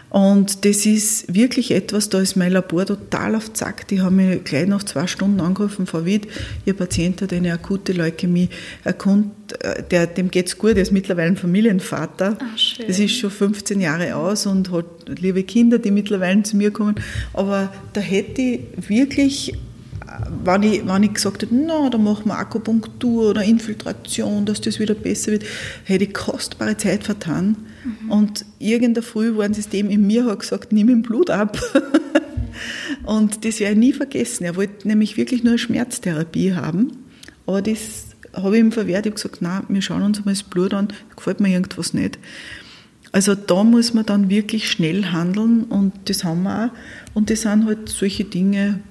[0.09, 3.89] Und das ist wirklich etwas, da ist mein Labor total auf Zack.
[3.89, 6.27] Die haben mich gleich nach zwei Stunden angerufen, Frau Wied,
[6.65, 8.47] Ihr Patient hat eine akute Leukämie.
[8.85, 8.95] Er
[9.59, 12.37] äh, der, dem geht's gut, er ist mittlerweile ein Familienvater.
[12.39, 12.87] Ach, schön.
[12.87, 14.85] Das ist schon 15 Jahre aus und hat
[15.19, 16.95] liebe Kinder, die mittlerweile zu mir kommen.
[17.33, 19.53] Aber da hätte ich wirklich
[20.43, 24.80] wenn ich, wenn ich gesagt hätte, na, da machen wir Akupunktur oder Infiltration, dass das
[24.80, 25.45] wieder besser wird,
[25.84, 27.58] hätte ich kostbare Zeit vertan.
[27.84, 28.12] Mhm.
[28.12, 31.60] Und irgendein Früh war ein System in mir hat gesagt, nimm ihm Blut ab.
[33.06, 34.43] und das werde ich nie vergessen.
[34.43, 36.91] Er wollte nämlich wirklich nur eine Schmerztherapie haben.
[37.45, 39.06] Aber das habe ich ihm verwehrt.
[39.06, 41.93] Ich habe gesagt, nein, wir schauen uns mal das Blut an, da gefällt mir irgendwas
[41.93, 42.19] nicht.
[43.12, 47.15] Also da muss man dann wirklich schnell handeln und das haben wir auch.
[47.15, 48.82] Und das sind halt solche Dinge,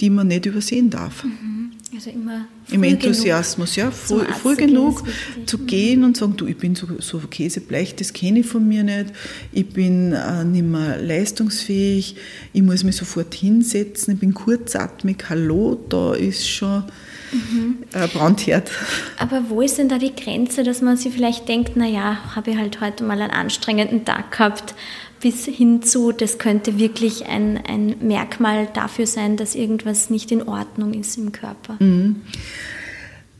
[0.00, 1.24] die man nicht übersehen darf.
[1.24, 1.56] Mhm.
[1.94, 5.04] Also immer Im Enthusiasmus, ja, früh, früh genug
[5.46, 8.82] zu gehen und sagen, du, ich bin so, so käsebleich, das kenne ich von mir
[8.82, 9.12] nicht,
[9.52, 12.16] ich bin äh, nicht mehr leistungsfähig,
[12.52, 16.84] ich muss mich sofort hinsetzen, ich bin kurzatmig, hallo, da ist schon
[17.32, 17.78] mhm.
[17.92, 18.70] äh, Brandherd.
[19.18, 22.56] Aber wo ist denn da die Grenze, dass man sich vielleicht denkt, naja, habe ich
[22.58, 24.74] halt heute mal einen anstrengenden Tag gehabt,
[25.20, 30.42] bis hin zu, das könnte wirklich ein, ein Merkmal dafür sein, dass irgendwas nicht in
[30.42, 31.76] Ordnung ist im Körper.
[31.80, 32.16] Mhm.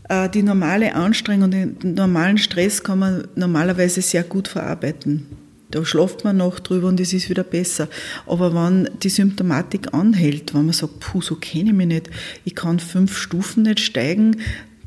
[0.09, 5.27] Äh, die normale Anstrengung, den normalen Stress kann man normalerweise sehr gut verarbeiten.
[5.71, 7.89] Da schlaft man noch drüber und es ist wieder besser.
[8.25, 12.11] Aber wenn die Symptomatik anhält, wenn man sagt, puh, so kenne ich mich nicht,
[12.45, 14.37] ich kann fünf Stufen nicht steigen,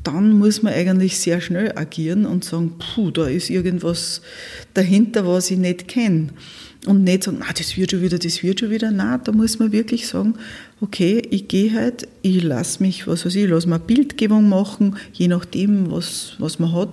[0.02, 4.22] dann muss man eigentlich sehr schnell agieren und sagen, puh, da ist irgendwas
[4.72, 6.28] dahinter, was ich nicht kenne
[6.86, 8.90] und nicht sagen, ah, das wird schon wieder, das wird schon wieder.
[8.90, 10.34] Nein, da muss man wirklich sagen,
[10.80, 15.28] okay, ich gehe halt, ich lasse mich, was weiß ich, lasse mir Bildgebung machen, je
[15.28, 16.88] nachdem, was, was man hat,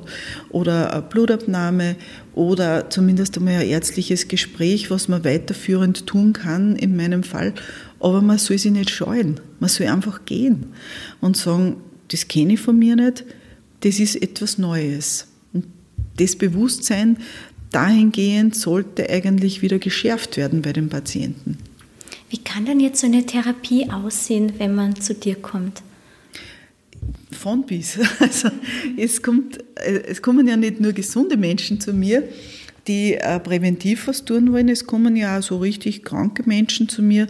[0.49, 1.95] oder eine Blutabnahme
[2.33, 7.53] oder zumindest einmal ein ärztliches Gespräch, was man weiterführend tun kann, in meinem Fall.
[7.99, 9.39] Aber man soll sich nicht scheuen.
[9.59, 10.67] Man soll einfach gehen
[11.21, 11.77] und sagen,
[12.09, 13.23] das kenne ich von mir nicht,
[13.81, 15.27] das ist etwas Neues.
[15.53, 15.65] Und
[16.17, 17.17] das Bewusstsein,
[17.71, 21.57] dahingehend sollte eigentlich wieder geschärft werden bei den Patienten.
[22.29, 25.81] Wie kann denn jetzt so eine Therapie aussehen, wenn man zu dir kommt?
[27.31, 27.97] von bis.
[28.19, 28.49] Also
[28.97, 32.27] es, kommt, äh, es kommen ja nicht nur gesunde Menschen zu mir,
[32.87, 34.69] die äh, präventiv was tun wollen.
[34.69, 37.27] Es kommen ja auch so richtig kranke Menschen zu mir,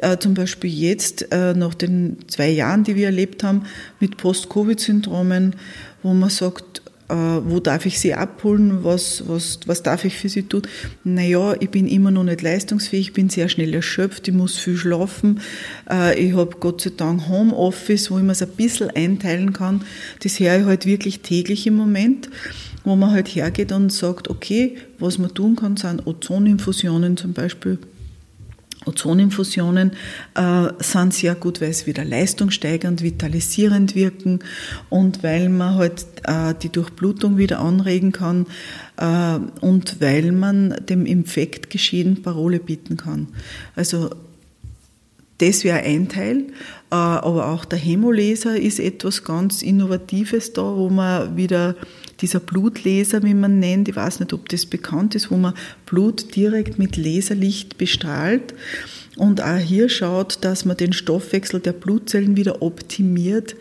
[0.00, 3.62] äh, zum Beispiel jetzt nach den zwei Jahren, die wir erlebt haben
[3.98, 5.56] mit Post-Covid-Syndromen,
[6.02, 6.79] wo man sagt,
[7.14, 10.62] wo darf ich sie abholen, was, was, was darf ich für sie tun?
[11.04, 14.76] Naja, ich bin immer noch nicht leistungsfähig, ich bin sehr schnell erschöpft, ich muss viel
[14.76, 15.40] schlafen,
[15.90, 19.82] äh, ich habe Gott sei Dank Homeoffice, wo ich mir es ein bisschen einteilen kann.
[20.22, 22.28] Das höre ich halt wirklich täglich im Moment
[22.84, 27.78] wo man halt hergeht und sagt, okay, was man tun kann, sind Ozoninfusionen zum Beispiel.
[28.86, 29.92] Ozoninfusionen
[30.34, 34.40] äh, sind sehr gut, weil sie wieder leistungssteigernd, vitalisierend wirken
[34.88, 38.46] und weil man halt äh, die Durchblutung wieder anregen kann
[38.96, 43.28] äh, und weil man dem Infektgeschehen Parole bieten kann.
[43.76, 44.10] Also
[45.38, 46.38] das wäre ein Teil,
[46.90, 51.76] äh, aber auch der Hämoleser ist etwas ganz Innovatives da, wo man wieder
[52.20, 55.54] dieser Blutlaser, wie man nennt, ich weiß nicht, ob das bekannt ist, wo man
[55.86, 58.54] Blut direkt mit Laserlicht bestrahlt
[59.16, 63.56] und auch hier schaut, dass man den Stoffwechsel der Blutzellen wieder optimiert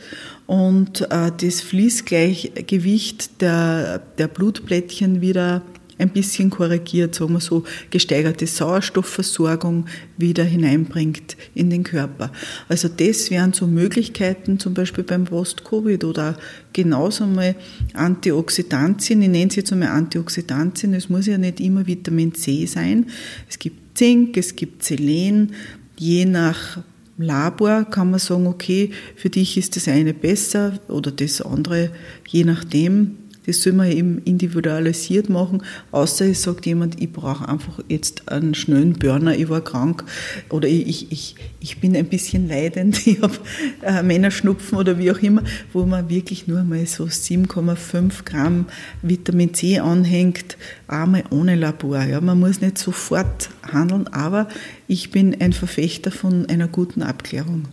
[0.46, 5.62] und äh, das Fließgleichgewicht der, der Blutplättchen wieder
[6.00, 9.86] ein bisschen korrigiert, sagen wir so, gesteigerte Sauerstoffversorgung
[10.18, 12.32] wieder hineinbringt in den Körper.
[12.68, 16.38] Also das wären so Möglichkeiten, zum Beispiel beim Post-Covid oder
[16.74, 17.56] genauso mal
[17.94, 19.22] Antioxidantien.
[19.22, 20.94] Ich nenne sie jetzt einmal Antioxidantien.
[20.94, 23.08] Es muss ja nicht immer Vitamin C sein.
[23.48, 25.52] Es gibt Zink, es gibt Selen.
[25.98, 26.80] Je nach
[27.18, 31.92] Labor kann man sagen, okay, für dich ist das eine besser oder das andere,
[32.26, 33.18] je nachdem.
[33.50, 38.54] Das soll man eben individualisiert machen, außer es sagt jemand, ich brauche einfach jetzt einen
[38.54, 40.04] schnellen Burner, ich war krank
[40.52, 43.34] oder ich, ich, ich bin ein bisschen leidend, ich habe
[43.82, 45.42] äh, Männerschnupfen oder wie auch immer,
[45.74, 48.68] wo man wirklich nur mal so 7,5 Gramm
[49.02, 50.56] Vitamin C anhängt,
[50.88, 52.04] einmal ohne Labor.
[52.04, 54.48] Ja, man muss nicht sofort handeln, aber
[54.88, 57.64] ich bin ein Verfechter von einer guten Abklärung.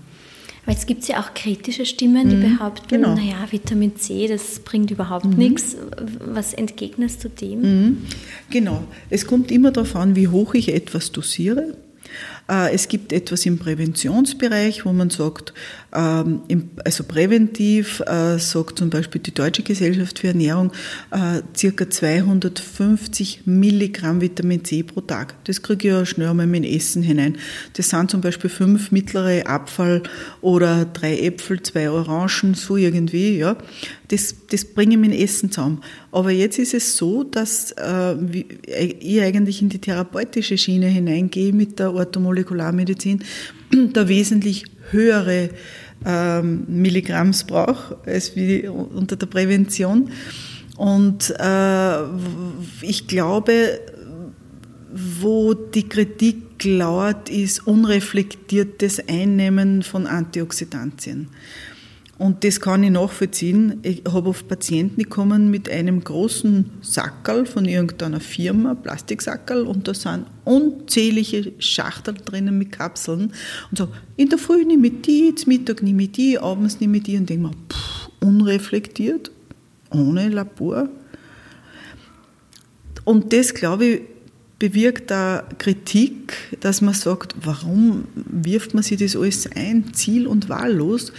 [0.67, 3.15] Aber jetzt gibt es ja auch kritische Stimmen, die mhm, behaupten, genau.
[3.15, 5.37] naja, Vitamin C, das bringt überhaupt mhm.
[5.37, 5.77] nichts.
[6.19, 7.61] Was entgegnest du dem?
[7.61, 7.97] Mhm.
[8.51, 8.83] Genau.
[9.09, 11.77] Es kommt immer darauf an, wie hoch ich etwas dosiere.
[12.49, 15.53] Äh, es gibt etwas im Präventionsbereich, wo man sagt,
[15.93, 16.43] ähm,
[16.85, 20.73] also präventiv äh, sagt zum Beispiel die Deutsche Gesellschaft für Ernährung
[21.11, 25.35] äh, circa 250 Milligramm Vitamin C pro Tag.
[25.45, 27.39] Das kriege ich ja schnell einmal in Essen hinein.
[27.75, 30.03] Das sind zum Beispiel fünf mittlere Apfel
[30.41, 33.57] oder drei Äpfel, zwei Orangen, so irgendwie, ja.
[34.09, 35.81] Das, das bringe ich mit Essen zusammen.
[36.13, 37.75] Aber jetzt ist es so, dass
[38.31, 41.93] ich eigentlich in die therapeutische Schiene hineingehe mit der
[42.37, 43.23] Orthomolekularmedizin,
[43.93, 45.51] da wesentlich höhere
[46.05, 50.11] ähm, Milligramms brauche als wie unter der Prävention.
[50.77, 52.03] Und äh,
[52.83, 53.81] ich glaube,
[54.93, 61.29] wo die Kritik lauert, ist unreflektiertes Einnehmen von Antioxidantien.
[62.19, 63.81] Und das kann ich nachvollziehen.
[63.83, 69.87] Ich habe oft Patienten, die kommen mit einem großen Sackerl von irgendeiner Firma, Plastiksackerl, und
[69.87, 73.33] da sind unzählige Schachteln drinnen mit Kapseln.
[73.71, 76.97] Und so, in der Früh nehme ich die, zum Mittag nehme ich die, abends nehme
[76.97, 79.31] ich die und denke mir, pff, unreflektiert,
[79.91, 80.89] ohne Labor.
[83.05, 84.01] Und das, glaube ich,
[84.59, 90.49] bewirkt da Kritik, dass man sagt, warum wirft man sich das alles ein, ziel- und
[90.49, 91.13] wahllos?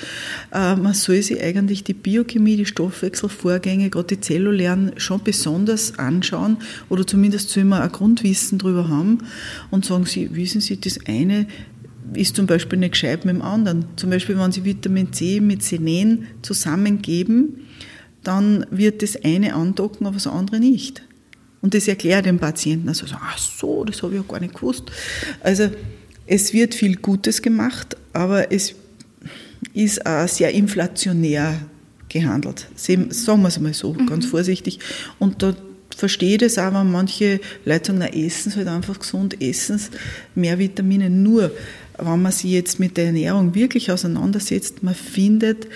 [0.51, 6.57] Äh, man soll sich eigentlich die Biochemie, die Stoffwechselvorgänge, gerade die zellulären, schon besonders anschauen
[6.89, 9.19] oder zumindest soll man ein Grundwissen darüber haben
[9.69, 11.45] und sagen Sie, wissen Sie, das eine
[12.13, 13.85] ist zum Beispiel nicht gescheit mit dem anderen.
[13.97, 17.67] Zum Beispiel, wenn Sie Vitamin C mit Selen zusammengeben,
[18.23, 21.03] dann wird das eine andocken, aber das andere nicht.
[21.61, 22.87] Und das erklärt dem Patienten.
[22.87, 24.83] Also, ach so, das habe ich ja gar nicht gewusst.
[25.41, 25.69] Also,
[26.25, 28.75] es wird viel Gutes gemacht, aber es
[29.73, 31.59] ist auch sehr inflationär
[32.09, 32.67] gehandelt.
[32.75, 34.05] Sagen wir es mal so, mhm.
[34.05, 34.79] ganz vorsichtig.
[35.19, 35.55] Und da
[35.95, 39.81] verstehe das auch, wenn manche Leute sagen, na, essen halt einfach gesund, essen
[40.35, 41.09] mehr Vitamine.
[41.09, 41.51] Nur,
[41.97, 45.67] wenn man sich jetzt mit der Ernährung wirklich auseinandersetzt, man findet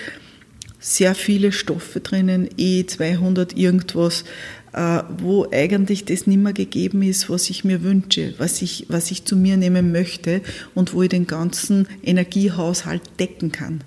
[0.80, 4.25] sehr viele Stoffe drinnen, E200 irgendwas,
[4.74, 9.26] wo eigentlich das nicht mehr gegeben ist, was ich mir wünsche, was ich, was ich
[9.26, 10.42] zu mir nehmen möchte
[10.76, 13.84] und wo ich den ganzen Energiehaushalt decken kann.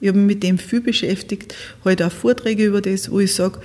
[0.00, 1.54] Ich habe mich mit dem viel beschäftigt,
[1.84, 3.60] heute auch Vorträge über das, wo ich sage,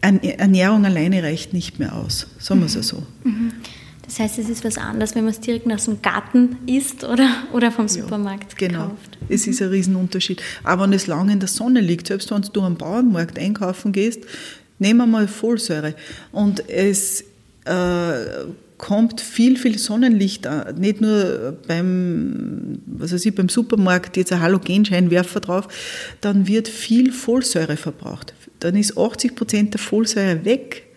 [0.00, 2.82] Ernährung alleine reicht nicht mehr aus, sagen wir es mhm.
[2.82, 3.02] so.
[3.24, 3.52] Mhm.
[4.08, 7.28] Das heißt, es ist was anderes, wenn man es direkt aus dem Garten isst oder,
[7.52, 8.88] oder vom Supermarkt ja, genau.
[8.88, 9.18] kauft.
[9.28, 10.42] Es ist ein Riesenunterschied.
[10.64, 14.22] Aber wenn es lange in der Sonne liegt, selbst wenn du am Bauernmarkt einkaufen gehst,
[14.78, 15.94] nehmen wir mal Folsäure.
[16.32, 17.22] Und es
[17.66, 18.46] äh,
[18.78, 20.76] kommt viel, viel Sonnenlicht an.
[20.76, 25.68] Nicht nur beim, was weiß ich, beim Supermarkt jetzt ein Halogenscheinwerfer drauf,
[26.22, 28.32] dann wird viel Folsäure verbraucht.
[28.60, 30.87] Dann ist 80 Prozent der Folsäure weg.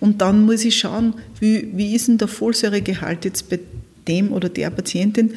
[0.00, 3.60] Und dann muss ich schauen, wie, wie ist denn der Folsäuregehalt jetzt bei
[4.08, 5.34] dem oder der Patientin.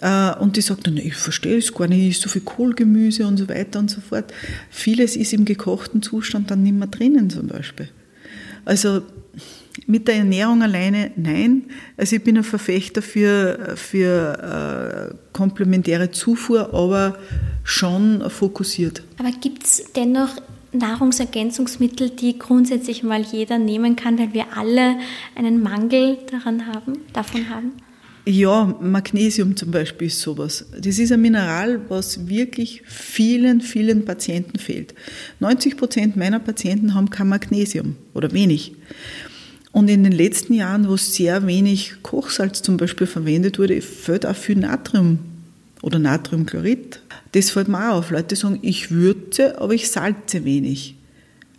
[0.00, 3.36] Äh, und die sagt dann, ich verstehe es gar nicht, ich so viel Kohlgemüse und
[3.36, 4.32] so weiter und so fort.
[4.70, 7.88] Vieles ist im gekochten Zustand dann nicht mehr drinnen zum Beispiel.
[8.64, 9.02] Also
[9.86, 11.64] mit der Ernährung alleine nein.
[11.96, 17.18] Also ich bin ein Verfechter für, für äh, komplementäre Zufuhr, aber
[17.62, 19.02] schon fokussiert.
[19.18, 20.40] Aber gibt es dennoch
[20.78, 24.96] Nahrungsergänzungsmittel, die grundsätzlich mal jeder nehmen kann, weil wir alle
[25.34, 27.72] einen Mangel daran haben, davon haben?
[28.28, 30.66] Ja, Magnesium zum Beispiel ist sowas.
[30.76, 34.94] Das ist ein Mineral, was wirklich vielen, vielen Patienten fehlt.
[35.38, 38.74] 90 Prozent meiner Patienten haben kein Magnesium oder wenig.
[39.70, 44.34] Und in den letzten Jahren, wo sehr wenig Kochsalz zum Beispiel verwendet wurde, fällt auch
[44.34, 45.20] viel Natrium
[45.82, 47.02] oder Natriumchlorid.
[47.36, 48.10] Das fällt mir auch auf.
[48.10, 50.94] Leute sagen, ich würze, aber ich salze wenig.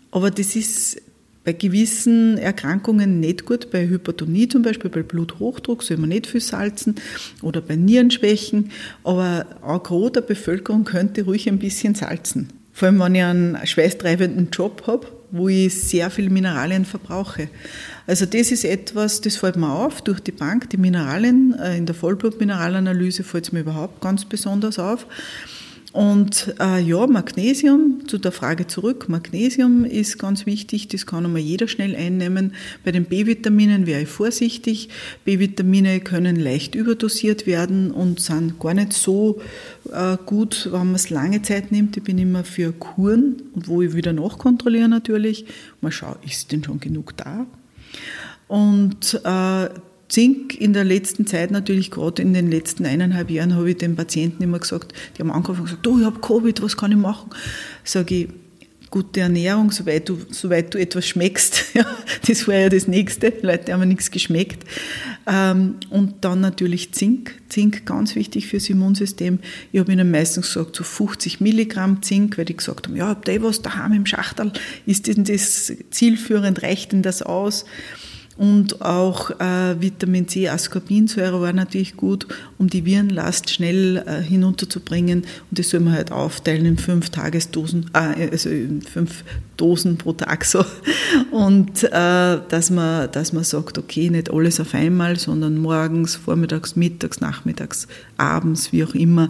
[0.10, 1.00] Aber das ist
[1.44, 6.42] bei gewissen Erkrankungen nicht gut, bei Hypertonie zum Beispiel, bei Bluthochdruck soll man nicht viel
[6.42, 6.96] salzen
[7.44, 8.72] oder bei Nierenschwächen,
[9.04, 12.50] aber auch Gros der Bevölkerung könnte ruhig ein bisschen salzen.
[12.74, 17.50] Vor allem, wenn ich einen schweißtreibenden Job habe, wo ich sehr viel Mineralien verbrauche.
[18.08, 21.54] Also das ist etwas, das fällt mir auf durch die Bank, die Mineralien.
[21.60, 25.06] Äh, in der Vollblutmineralanalyse fällt es mir überhaupt ganz besonders auf.
[25.94, 31.42] Und äh, ja, Magnesium, zu der Frage zurück, Magnesium ist ganz wichtig, das kann einmal
[31.42, 32.54] jeder schnell einnehmen.
[32.84, 34.90] Bei den B-Vitaminen wäre ich vorsichtig.
[35.24, 39.42] B-Vitamine können leicht überdosiert werden und sind gar nicht so
[39.92, 41.96] äh, gut, wenn man es lange Zeit nimmt.
[41.98, 45.46] Ich bin immer für Kuren, wo ich wieder nachkontrolliere natürlich.
[45.82, 47.48] Mal schauen, ist denn schon genug da?
[48.48, 49.70] Und äh,
[50.10, 53.96] Zink in der letzten Zeit, natürlich gerade in den letzten eineinhalb Jahren, habe ich den
[53.96, 56.98] Patienten immer gesagt, die haben angefangen und gesagt, du, ich habe Covid, was kann ich
[56.98, 57.30] machen?
[57.84, 58.28] Sage ich,
[58.90, 61.64] gute Ernährung, soweit du, soweit du etwas schmeckst.
[62.28, 63.32] Das war ja das Nächste.
[63.42, 64.66] Leute haben nichts geschmeckt.
[65.28, 67.36] Ähm, und dann natürlich Zink.
[67.48, 69.40] Zink ganz wichtig fürs Immunsystem.
[69.72, 73.30] Ich habe ihnen meistens gesagt, so 50 Milligramm Zink, weil die gesagt haben, ja, habt
[73.30, 74.52] ihr was daheim im Schachtel?
[74.86, 76.64] Ist denn das zielführend?
[76.64, 77.66] Reicht denn das aus?
[78.38, 82.28] Und auch äh, Vitamin C, Ascorbinsäure war natürlich gut,
[82.60, 85.22] um die Virenlast schnell äh, hinunterzubringen.
[85.50, 89.24] Und das soll man halt aufteilen in fünf Tagesdosen, äh, also in fünf
[89.58, 90.64] Dosen pro Tag so.
[91.32, 96.76] Und äh, dass, man, dass man sagt, okay, nicht alles auf einmal, sondern morgens, vormittags,
[96.76, 99.30] mittags, nachmittags, abends, wie auch immer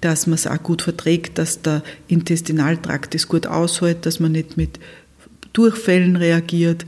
[0.00, 4.56] dass man es auch gut verträgt, dass der Intestinaltrakt es gut aushält, dass man nicht
[4.56, 4.80] mit
[5.52, 6.86] Durchfällen reagiert.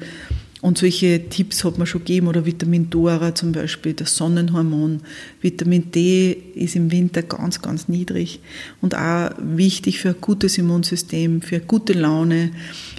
[0.62, 5.00] Und solche Tipps hat man schon gegeben, oder Vitamin Dora zum Beispiel, das Sonnenhormon.
[5.40, 8.38] Vitamin D ist im Winter ganz, ganz niedrig
[8.80, 12.52] und auch wichtig für ein gutes Immunsystem, für gute Laune,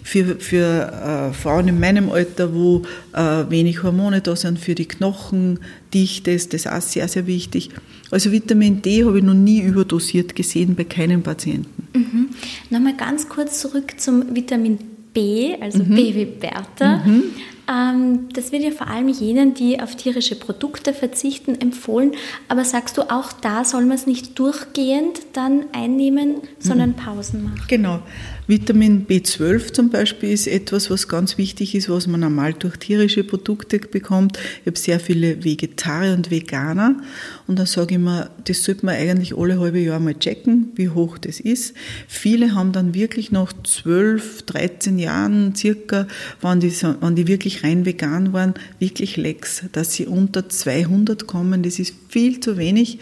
[0.04, 2.82] für, für äh, Frauen in meinem Alter, wo
[3.14, 7.70] äh, wenig Hormone da sind, für die Knochendichte ist das auch sehr, sehr wichtig.
[8.12, 11.88] Also Vitamin D habe ich noch nie überdosiert gesehen bei keinem Patienten.
[11.98, 12.28] Mhm.
[12.70, 14.80] Nochmal ganz kurz zurück zum Vitamin
[15.14, 15.96] B, also mhm.
[15.96, 16.98] B wie Bertha.
[17.06, 17.24] Mhm.
[17.66, 22.12] Ähm, das wird ja vor allem jenen, die auf tierische Produkte verzichten, empfohlen.
[22.50, 26.96] Aber sagst du, auch da soll man es nicht durchgehend dann einnehmen, sondern mhm.
[26.96, 27.62] Pausen machen?
[27.68, 28.02] Genau.
[28.48, 33.24] Vitamin B12 zum Beispiel ist etwas, was ganz wichtig ist, was man normal durch tierische
[33.24, 34.38] Produkte bekommt.
[34.62, 36.98] Ich habe sehr viele Vegetarier und Veganer
[37.46, 40.88] und dann sage ich mir, das sollte man eigentlich alle halbe Jahr mal checken, wie
[40.88, 41.74] hoch das ist.
[42.08, 46.08] Viele haben dann wirklich nach 12, 13 Jahren circa,
[46.42, 51.64] wenn die, wenn die wirklich rein vegan waren, wirklich Lecks, dass sie unter 200 kommen.
[51.64, 53.00] Das ist viel zu wenig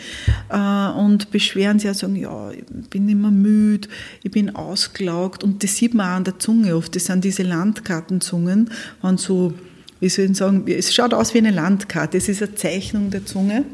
[0.49, 3.89] äh, und beschweren sich und sagen, ja, ich bin immer müde,
[4.23, 5.43] ich bin ausgelaugt.
[5.43, 6.95] Und das sieht man auch an der Zunge oft.
[6.95, 8.71] Das sind diese Landkartenzungen,
[9.03, 9.53] wenn so,
[9.99, 12.17] wie soll ich sagen, es schaut aus wie eine Landkarte.
[12.17, 13.65] Es ist eine Zeichnung der Zunge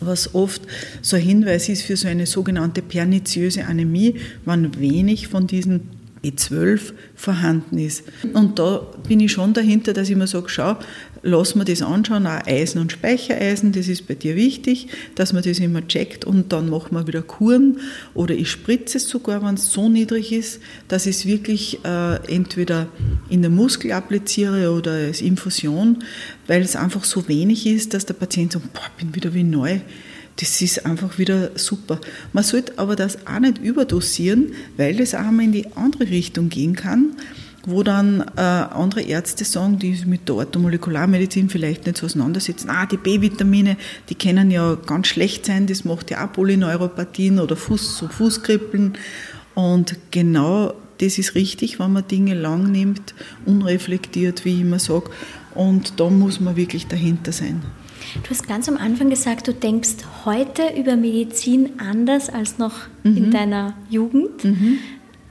[0.00, 0.62] was oft
[1.02, 5.90] so ein Hinweis ist für so eine sogenannte perniziöse Anämie, wann wenig von diesen
[6.24, 8.04] B12 vorhanden ist.
[8.32, 10.76] Und da bin ich schon dahinter, dass ich mir sage, schau,
[11.24, 15.42] lass mir das anschauen, auch Eisen und Speichereisen, das ist bei dir wichtig, dass man
[15.42, 17.80] das immer checkt und dann machen wir wieder Kuren
[18.12, 22.16] oder ich spritze es sogar, wenn es so niedrig ist, dass ich es wirklich äh,
[22.32, 22.88] entweder
[23.30, 26.04] in den Muskel appliziere oder als Infusion,
[26.46, 29.80] weil es einfach so wenig ist, dass der Patient sagt, boah, bin wieder wie neu.
[30.36, 32.00] Das ist einfach wieder super.
[32.32, 36.48] Man sollte aber das auch nicht überdosieren, weil das auch mal in die andere Richtung
[36.48, 37.14] gehen kann
[37.66, 42.86] wo dann äh, andere Ärzte sagen, die mit der Orthomolekularmedizin vielleicht nicht so auseinandersetzen, ah,
[42.86, 43.76] die B-Vitamine,
[44.08, 48.94] die können ja ganz schlecht sein, das macht ja auch Polyneuropathien oder Fuß, so Fußkribbeln.
[49.54, 53.14] Und genau das ist richtig, wenn man Dinge lang nimmt,
[53.46, 55.10] unreflektiert, wie ich immer sage.
[55.54, 57.62] Und da muss man wirklich dahinter sein.
[58.22, 63.16] Du hast ganz am Anfang gesagt, du denkst heute über Medizin anders als noch mhm.
[63.16, 64.44] in deiner Jugend.
[64.44, 64.78] Mhm.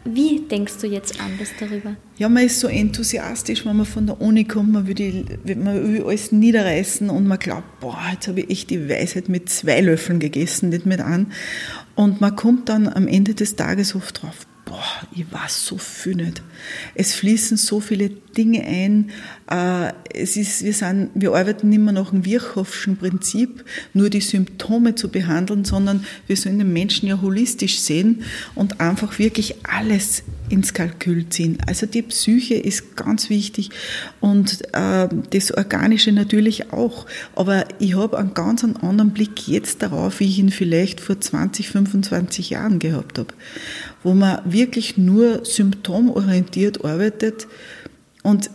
[0.06, 1.96] Wie denkst du jetzt anders darüber?
[2.18, 5.94] Ja, man ist so enthusiastisch, wenn man von der Uni kommt, man will, die, man
[5.94, 9.80] will alles niederreißen und man glaubt, boah, jetzt habe ich echt die Weisheit mit zwei
[9.80, 11.32] Löffeln gegessen, nicht mit an.
[11.96, 16.16] Und man kommt dann am Ende des Tages oft drauf, boah, ich weiß so viel
[16.16, 16.42] nicht.
[16.96, 19.12] Es fließen so viele Dinge ein.
[19.50, 23.64] Äh, es ist, wir, sind, wir arbeiten nicht mehr nach dem Virchowschen Prinzip,
[23.94, 28.24] nur die Symptome zu behandeln, sondern wir sollen den Menschen ja holistisch sehen
[28.56, 31.58] und einfach wirklich alles ins Kalkül ziehen.
[31.68, 33.70] Also die Psyche ist ganz wichtig
[34.20, 37.06] und äh, das Organische natürlich auch.
[37.36, 41.70] Aber ich habe einen ganz anderen Blick jetzt darauf, wie ich ihn vielleicht vor 20,
[41.70, 43.34] 25 Jahren gehabt habe,
[44.04, 47.48] wo man wirklich nur symptomorientiert arbeitet
[48.22, 48.50] und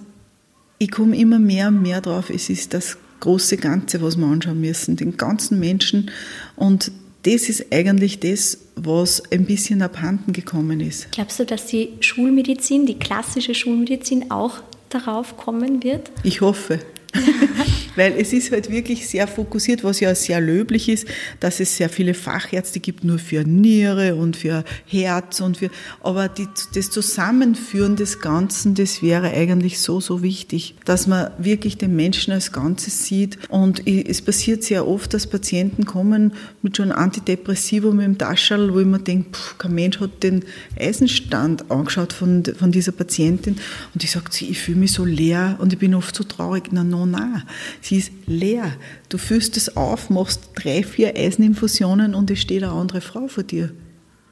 [0.78, 4.61] ich komme immer mehr und mehr drauf, es ist das große Ganze, was wir anschauen
[4.61, 6.11] müssen, den ganzen Menschen
[6.57, 6.92] und
[7.24, 11.11] das ist eigentlich das, was ein bisschen abhanden gekommen ist.
[11.11, 16.11] Glaubst du, dass die Schulmedizin, die klassische Schulmedizin auch darauf kommen wird?
[16.22, 16.78] Ich hoffe.
[17.96, 21.09] Weil es ist halt wirklich sehr fokussiert, was ja sehr löblich ist,
[21.40, 26.28] dass es sehr viele Fachärzte gibt, nur für Niere und für Herz und für, aber
[26.28, 31.96] die, das Zusammenführen des Ganzen, das wäre eigentlich so, so wichtig, dass man wirklich den
[31.96, 37.98] Menschen als Ganzes sieht und es passiert sehr oft, dass Patienten kommen mit schon Antidepressivum
[37.98, 40.44] im Taschel, wo ich mir denke, pff, kein Mensch hat den
[40.78, 43.56] Eisenstand angeschaut von, von dieser Patientin
[43.92, 46.68] und die sagt, ich fühle mich so leer und ich bin oft so traurig.
[46.70, 47.42] Na, no, na,
[47.80, 48.72] sie ist leer.
[49.09, 53.44] Du füllst es auf, machst drei, vier Eiseninfusionen und es steht eine andere Frau vor
[53.44, 53.72] dir.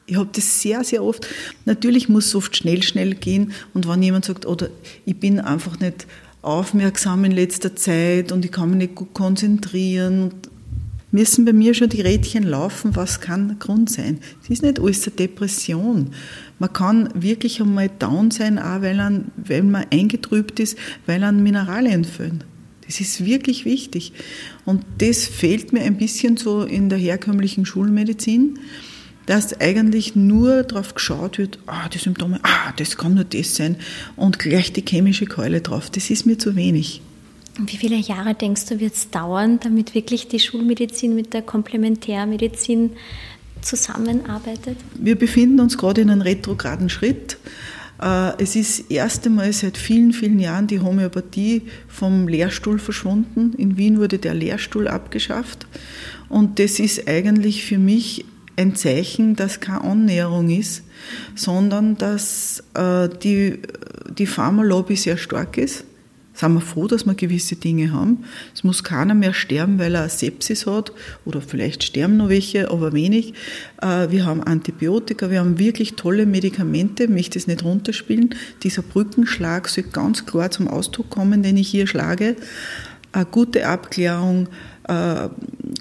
[0.07, 1.27] Ich habe das sehr, sehr oft.
[1.65, 3.53] Natürlich muss es oft schnell, schnell gehen.
[3.75, 4.69] Und wenn jemand sagt, oder
[5.05, 6.07] ich bin einfach nicht
[6.43, 10.33] aufmerksam in letzter Zeit und ich kann mich nicht gut konzentrieren,
[11.11, 14.19] müssen bei mir schon die Rädchen laufen, was kann der Grund sein?
[14.43, 16.11] Es ist nicht alles eine Depression.
[16.59, 21.43] Man kann wirklich einmal down sein, auch weil, man, weil man eingetrübt ist, weil an
[21.43, 22.45] Mineralien fehlen.
[22.87, 24.13] Das ist wirklich wichtig.
[24.65, 28.59] Und das fehlt mir ein bisschen so in der herkömmlichen Schulmedizin,
[29.27, 33.77] dass eigentlich nur darauf geschaut wird, ah, die Symptome, ah, das kann nur das sein
[34.15, 35.91] und gleich die chemische Keule drauf.
[35.91, 37.03] Das ist mir zu wenig.
[37.59, 41.43] Und wie viele Jahre denkst du, wird es dauern, damit wirklich die Schulmedizin mit der
[41.43, 42.91] Komplementärmedizin
[43.63, 44.77] zusammenarbeitet?
[44.95, 47.39] Wir befinden uns gerade in einem retrograden Schritt.
[48.01, 53.55] Äh, es ist das erste Mal seit vielen, vielen Jahren die Homöopathie vom Lehrstuhl verschwunden.
[53.57, 55.67] In Wien wurde der Lehrstuhl abgeschafft.
[56.29, 58.25] Und das ist eigentlich für mich
[58.57, 60.83] ein Zeichen, dass keine Annäherung ist,
[61.35, 63.61] sondern dass äh, die,
[64.17, 65.86] die Pharmalobby sehr stark ist
[66.37, 68.25] sind wir froh, dass wir gewisse Dinge haben.
[68.55, 70.93] Es muss keiner mehr sterben, weil er Sepsis hat
[71.25, 73.33] oder vielleicht sterben noch welche, aber wenig.
[73.81, 78.35] Äh, wir haben Antibiotika, wir haben wirklich tolle Medikamente, ich möchte es nicht runterspielen.
[78.63, 82.37] Dieser Brückenschlag soll ganz klar zum Ausdruck kommen, den ich hier schlage.
[83.13, 84.49] Eine gute Abklärung,
[84.85, 85.31] eine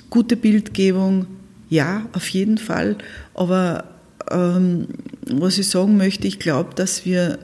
[0.09, 1.27] gute Bildgebung,
[1.69, 2.97] ja, auf jeden Fall.
[3.33, 3.83] Aber
[4.31, 4.87] ähm,
[5.27, 7.39] was ich sagen möchte, ich glaube, dass wir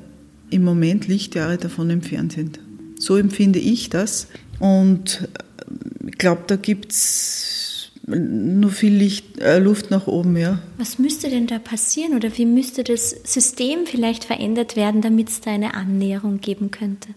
[0.50, 2.60] im Moment Lichtjahre davon entfernt sind.
[3.02, 4.28] So empfinde ich das.
[4.60, 10.38] Und äh, ich glaube, da gibt es nur viel Licht, äh, Luft nach oben.
[10.38, 10.60] Ja.
[10.78, 15.42] Was müsste denn da passieren oder wie müsste das System vielleicht verändert werden, damit es
[15.42, 17.10] da eine Annäherung geben könnte?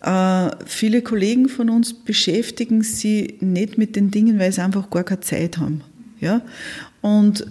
[0.00, 5.04] Äh, viele Kollegen von uns beschäftigen sich nicht mit den Dingen, weil sie einfach gar
[5.04, 5.82] keine Zeit haben.
[6.18, 6.40] Ja?
[7.02, 7.46] Und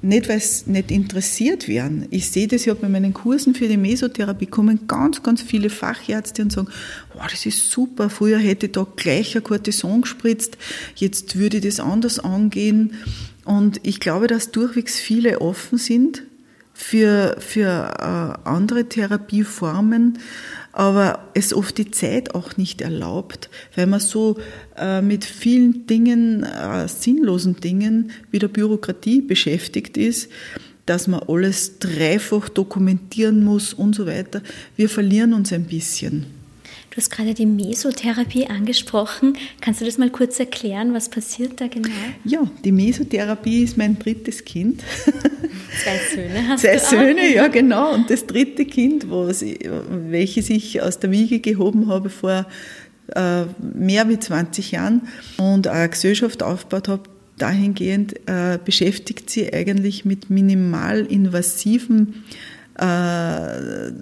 [0.00, 2.06] nicht, weil sie nicht interessiert werden.
[2.10, 6.42] Ich sehe das ja bei meinen Kursen für die Mesotherapie, kommen ganz, ganz viele Fachärzte
[6.42, 6.68] und sagen,
[7.14, 10.56] wow, das ist super, früher hätte ich da gleich ein Cortison gespritzt,
[10.94, 12.94] jetzt würde ich das anders angehen.
[13.44, 16.22] Und ich glaube, dass durchwegs viele offen sind
[16.74, 20.18] für, für äh, andere Therapieformen,
[20.78, 24.38] aber es oft die Zeit auch nicht erlaubt, weil man so
[24.76, 30.30] äh, mit vielen Dingen, äh, sinnlosen Dingen wie der Bürokratie beschäftigt ist,
[30.86, 34.40] dass man alles dreifach dokumentieren muss und so weiter.
[34.76, 36.37] Wir verlieren uns ein bisschen.
[36.98, 39.34] Du hast gerade die Mesotherapie angesprochen.
[39.60, 40.94] Kannst du das mal kurz erklären?
[40.94, 41.88] Was passiert da genau?
[42.24, 44.82] Ja, die Mesotherapie ist mein drittes Kind.
[45.04, 47.34] Zwei Söhne hast Zwei du Söhne, auch.
[47.36, 47.94] ja genau.
[47.94, 52.46] Und das dritte Kind, was ich, welches ich aus der Wiege gehoben habe vor
[53.14, 55.02] äh, mehr wie 20 Jahren
[55.36, 57.02] und eine Gesellschaft aufgebaut habe,
[57.36, 62.24] dahingehend äh, beschäftigt sie eigentlich mit minimalinvasiven
[62.78, 63.92] äh,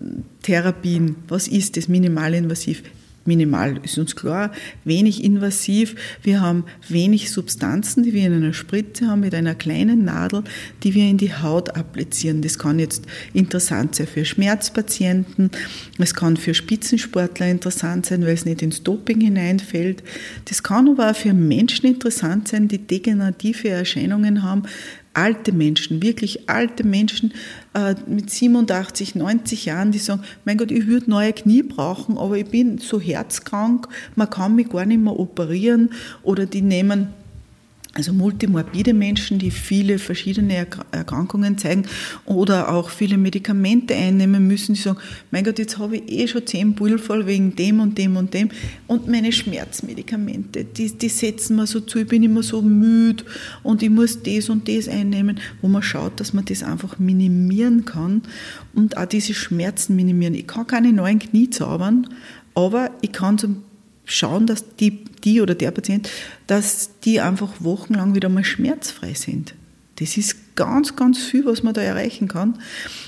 [0.43, 1.17] Therapien.
[1.29, 2.83] Was ist das minimalinvasiv?
[3.27, 4.53] Minimal ist uns klar,
[4.85, 5.97] wenig invasiv.
[6.23, 10.45] Wir haben wenig Substanzen, die wir in einer Spritze haben mit einer kleinen Nadel,
[10.83, 12.41] die wir in die Haut applizieren.
[12.41, 15.51] Das kann jetzt interessant sein für Schmerzpatienten,
[15.99, 20.03] es kann für Spitzensportler interessant sein, weil es nicht ins Doping hineinfällt.
[20.45, 24.63] Das kann aber auch für Menschen interessant sein, die degenerative Erscheinungen haben,
[25.17, 27.33] alte Menschen, wirklich alte Menschen
[27.75, 32.37] äh, mit 87, 90 Jahren, die sagen, mein Gott, ich würde neue Knie brauchen, aber
[32.37, 35.91] ich bin so herzkrank, man kann mich gar nicht mehr operieren
[36.23, 37.09] oder die nehmen
[37.97, 41.85] also multimorbide Menschen, die viele verschiedene Erkrankungen zeigen
[42.27, 44.99] oder auch viele Medikamente einnehmen müssen, die sagen,
[45.31, 48.35] mein Gott, jetzt habe ich eh schon zehn Bullen voll wegen dem und dem und
[48.35, 48.51] dem
[48.87, 53.25] und meine Schmerzmedikamente, die, die setzen mir so zu, ich bin immer so müde
[53.63, 57.87] und ich muss das und das einnehmen, wo man schaut, dass man das einfach minimieren
[57.87, 58.23] kann
[58.75, 60.35] und auch diese Schmerzen minimieren.
[60.35, 62.09] Ich kann keine neuen Knie zaubern,
[62.55, 63.63] aber ich kann zum
[64.07, 66.09] schauen, dass die, die oder der Patient,
[66.47, 69.55] dass die einfach wochenlang wieder mal schmerzfrei sind.
[69.97, 72.59] Das ist ganz, ganz viel, was man da erreichen kann.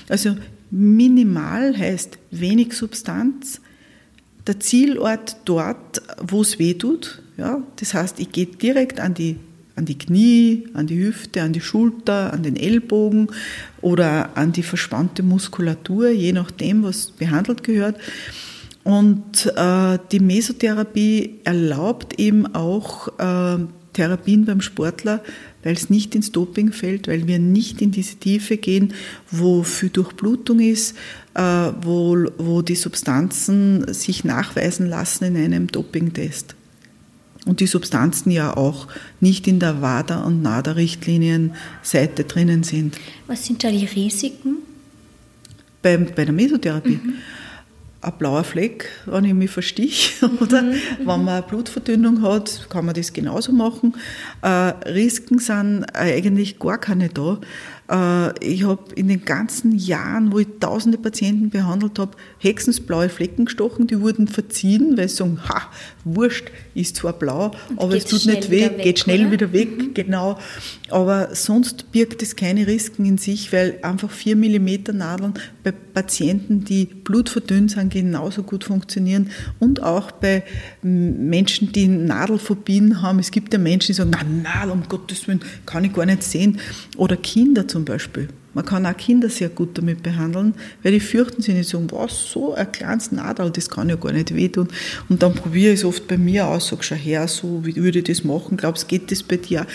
[0.07, 0.35] Also
[0.71, 3.61] minimal heißt wenig Substanz,
[4.47, 7.21] der Zielort dort, wo es weh tut.
[7.37, 9.37] Ja, das heißt, ich gehe direkt an die,
[9.75, 13.27] an die Knie, an die Hüfte, an die Schulter, an den Ellbogen
[13.81, 17.97] oder an die verspannte Muskulatur, je nachdem, was behandelt gehört.
[18.89, 23.63] Und äh, die Mesotherapie erlaubt eben auch äh,
[23.93, 25.23] Therapien beim Sportler,
[25.61, 28.95] weil es nicht ins Doping fällt, weil wir nicht in diese Tiefe gehen,
[29.29, 30.95] wo viel Durchblutung ist,
[31.35, 31.41] äh,
[31.83, 36.55] wo, wo die Substanzen sich nachweisen lassen in einem Dopingtest.
[37.45, 38.87] Und die Substanzen ja auch
[39.19, 42.97] nicht in der WADA- und NADA-Richtlinien-Seite drinnen sind.
[43.27, 44.63] Was sind da die Risiken?
[45.83, 46.99] Bei, bei der Mesotherapie.
[47.03, 47.13] Mhm
[48.01, 50.15] ein blauer Fleck, wenn ich mich verstich.
[50.41, 50.75] Oder mhm.
[50.99, 53.95] wenn man eine Blutverdünnung hat, kann man das genauso machen.
[54.41, 54.47] Äh,
[54.89, 57.39] Risiken sind eigentlich gar keine da.
[57.89, 63.45] Äh, ich habe in den ganzen Jahren, wo ich tausende Patienten behandelt habe, hexensblaue Flecken
[63.45, 65.63] gestochen, die wurden verziehen, weil sie sagen, ha,
[66.03, 69.31] wurscht, ist zwar blau, Und aber es tut nicht weh, weg, geht schnell oder?
[69.31, 69.93] wieder weg, mhm.
[69.93, 70.37] genau.
[70.89, 75.33] Aber sonst birgt es keine Risiken in sich, weil einfach 4 mm Nadeln
[75.63, 80.43] bei Patienten, die blutverdünnt sind, genauso gut funktionieren und auch bei
[80.81, 83.19] Menschen, die Nadelphobien haben.
[83.19, 86.23] Es gibt ja Menschen, die sagen, na, Nadel, um Gottes Willen, kann ich gar nicht
[86.23, 86.59] sehen.
[86.97, 88.27] Oder Kinder zum Beispiel.
[88.53, 92.31] Man kann auch Kinder sehr gut damit behandeln, weil die fürchten sich nicht, sagen, was,
[92.31, 94.67] so ein kleines Nadel, das kann ja gar nicht wehtun.
[95.07, 97.99] Und dann probiere ich es oft bei mir aus, sage, schau her, so wie würde
[97.99, 99.65] ich das machen, glaubst geht das bei dir?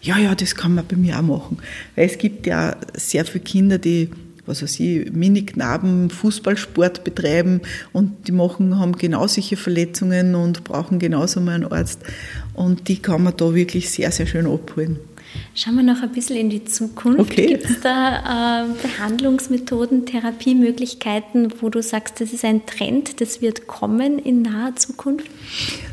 [0.00, 1.58] Ja, ja, das kann man bei mir auch machen.
[1.96, 4.08] Weil es gibt ja sehr viele Kinder, die
[4.46, 7.60] was weiß ich, Mini-Knaben Fußballsport betreiben
[7.92, 12.00] und die machen, haben genau solche Verletzungen und brauchen genauso mal einen Arzt.
[12.54, 14.98] Und die kann man da wirklich sehr, sehr schön abholen.
[15.54, 17.20] Schauen wir noch ein bisschen in die Zukunft.
[17.20, 17.46] Okay.
[17.46, 23.66] Gibt es da äh, Behandlungsmethoden, Therapiemöglichkeiten, wo du sagst, das ist ein Trend, das wird
[23.66, 25.26] kommen in naher Zukunft?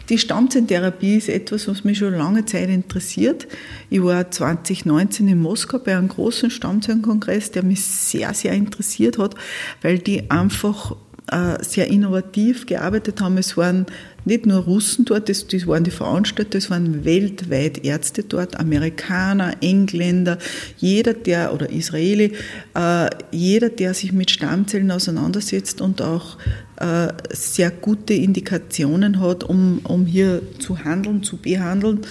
[0.10, 3.48] Die Stammzelltherapie ist etwas, was mich schon lange Zeit interessiert.
[3.90, 9.36] Ich war 2019 in Moskau bei einem großen Stammzellenkongress, der mich sehr, sehr interessiert hat,
[9.82, 10.96] weil die einfach
[11.62, 13.38] sehr innovativ gearbeitet haben.
[13.38, 13.86] Es waren
[14.26, 19.56] nicht nur Russen dort, das, das waren die Veranstalter, es waren weltweit Ärzte dort, Amerikaner,
[19.62, 20.38] Engländer,
[20.78, 22.34] jeder der, oder Israeli,
[22.76, 26.38] äh, jeder, der sich mit Stammzellen auseinandersetzt und auch
[26.78, 32.02] äh, sehr gute Indikationen hat, um, um hier zu handeln, zu behandeln.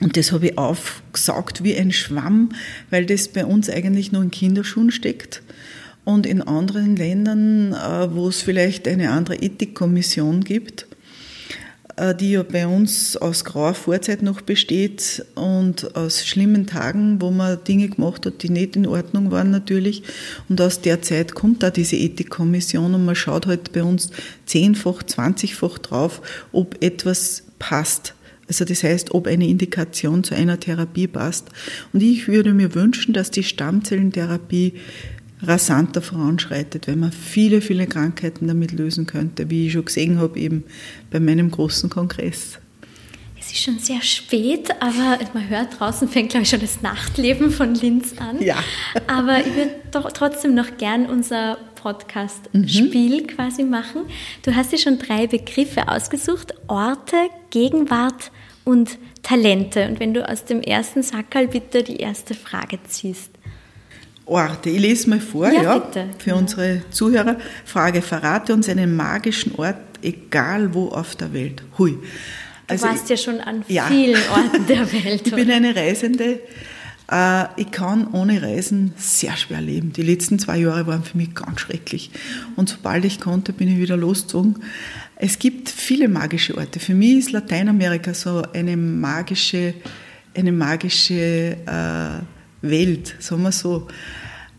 [0.00, 2.50] Und das habe ich aufgesaugt wie ein Schwamm,
[2.90, 5.42] weil das bei uns eigentlich nur in Kinderschuhen steckt.
[6.08, 10.86] Und in anderen Ländern, äh, wo es vielleicht eine andere Ethikkommission gibt,
[11.96, 17.30] äh, die ja bei uns aus grauer Vorzeit noch besteht und aus schlimmen Tagen, wo
[17.30, 20.02] man Dinge gemacht hat, die nicht in Ordnung waren natürlich.
[20.48, 24.08] Und aus der Zeit kommt da diese Ethikkommission und man schaut halt bei uns
[24.46, 28.14] zehnfach, zwanzigfach drauf, ob etwas passt.
[28.48, 31.48] Also das heißt, ob eine Indikation zu einer Therapie passt.
[31.92, 34.72] Und ich würde mir wünschen, dass die Stammzellentherapie
[35.42, 40.38] rasanter voranschreitet, wenn man viele, viele Krankheiten damit lösen könnte, wie ich schon gesehen habe,
[40.38, 40.64] eben
[41.10, 42.58] bei meinem großen Kongress.
[43.40, 47.50] Es ist schon sehr spät, aber man hört draußen fängt, glaube ich, schon das Nachtleben
[47.50, 48.42] von Linz an.
[48.42, 48.56] Ja.
[49.06, 53.26] Aber ich würde doch trotzdem noch gern unser Podcast-Spiel mhm.
[53.28, 54.02] quasi machen.
[54.42, 57.16] Du hast dir schon drei Begriffe ausgesucht: Orte,
[57.50, 58.32] Gegenwart
[58.64, 59.88] und Talente.
[59.88, 63.30] Und wenn du aus dem ersten Sackerl bitte die erste Frage ziehst.
[64.28, 64.70] Orte.
[64.70, 67.36] Ich lese mal vor, ja, ja für unsere Zuhörer.
[67.64, 71.62] Frage, verrate uns einen magischen Ort, egal wo auf der Welt.
[71.78, 71.98] Hui.
[72.66, 73.84] Also du warst ich, ja schon an ja.
[73.84, 75.26] vielen Orten der Welt.
[75.26, 76.40] ich bin eine Reisende.
[77.10, 79.92] Äh, ich kann ohne Reisen sehr schwer leben.
[79.92, 82.10] Die letzten zwei Jahre waren für mich ganz schrecklich.
[82.56, 84.62] Und sobald ich konnte, bin ich wieder losgezogen.
[85.16, 86.78] Es gibt viele magische Orte.
[86.78, 89.74] Für mich ist Lateinamerika so eine magische,
[90.34, 93.86] eine magische äh, Welt, sagen wir so.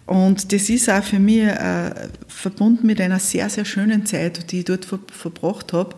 [0.06, 1.92] Und das ist auch für mich äh,
[2.28, 5.96] verbunden mit einer sehr, sehr schönen Zeit, die ich dort ver verbracht habe.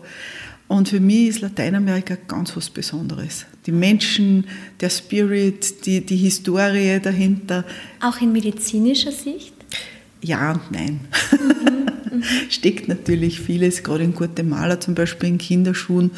[0.68, 3.46] Und für mich ist Lateinamerika ganz was Besonderes.
[3.66, 4.46] Die Menschen,
[4.80, 7.64] der Spirit, die, die Historie dahinter.
[8.00, 9.54] Auch in medizinischer Sicht?
[10.22, 11.00] Ja und nein.
[11.30, 12.24] Mhm, mhm.
[12.48, 16.10] Steckt natürlich vieles, gerade in Guatemala zum Beispiel in Kinderschuhen,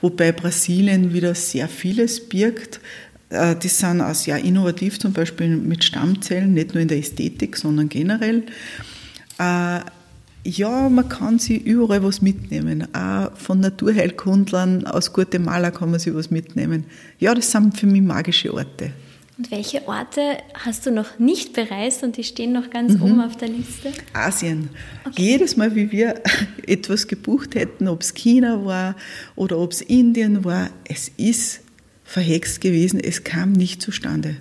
[0.00, 2.80] wobei Brasilien wieder sehr vieles birgt.
[3.30, 7.56] Äh, die sind auch sehr innovativ, zum Beispiel mit Stammzellen, nicht nur in der Ästhetik,
[7.56, 8.44] sondern generell.
[9.38, 9.80] Äh,
[10.44, 12.88] ja, man kann sich überall was mitnehmen.
[12.94, 16.84] Auch von Naturheilkundlern aus Guatemala kann man sich was mitnehmen.
[17.18, 18.92] Ja, das sind für mich magische Orte.
[19.36, 23.02] Und welche Orte hast du noch nicht bereist und die stehen noch ganz mhm.
[23.02, 23.92] oben auf der Liste?
[24.12, 24.70] Asien.
[25.04, 25.22] Okay.
[25.22, 26.22] Jedes Mal, wie wir
[26.66, 28.96] etwas gebucht hätten, ob es China war
[29.36, 31.60] oder ob es Indien war, es ist
[32.08, 32.98] verhext gewesen.
[32.98, 34.36] Es kam nicht zustande.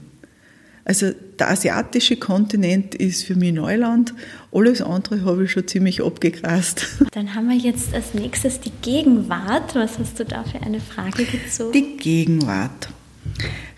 [0.85, 4.13] Also der asiatische Kontinent ist für mich Neuland.
[4.53, 6.87] Alles andere habe ich schon ziemlich abgegrast.
[7.11, 9.75] Dann haben wir jetzt als nächstes die Gegenwart.
[9.75, 11.73] Was hast du da für eine Frage gezogen?
[11.73, 12.87] Die Gegenwart.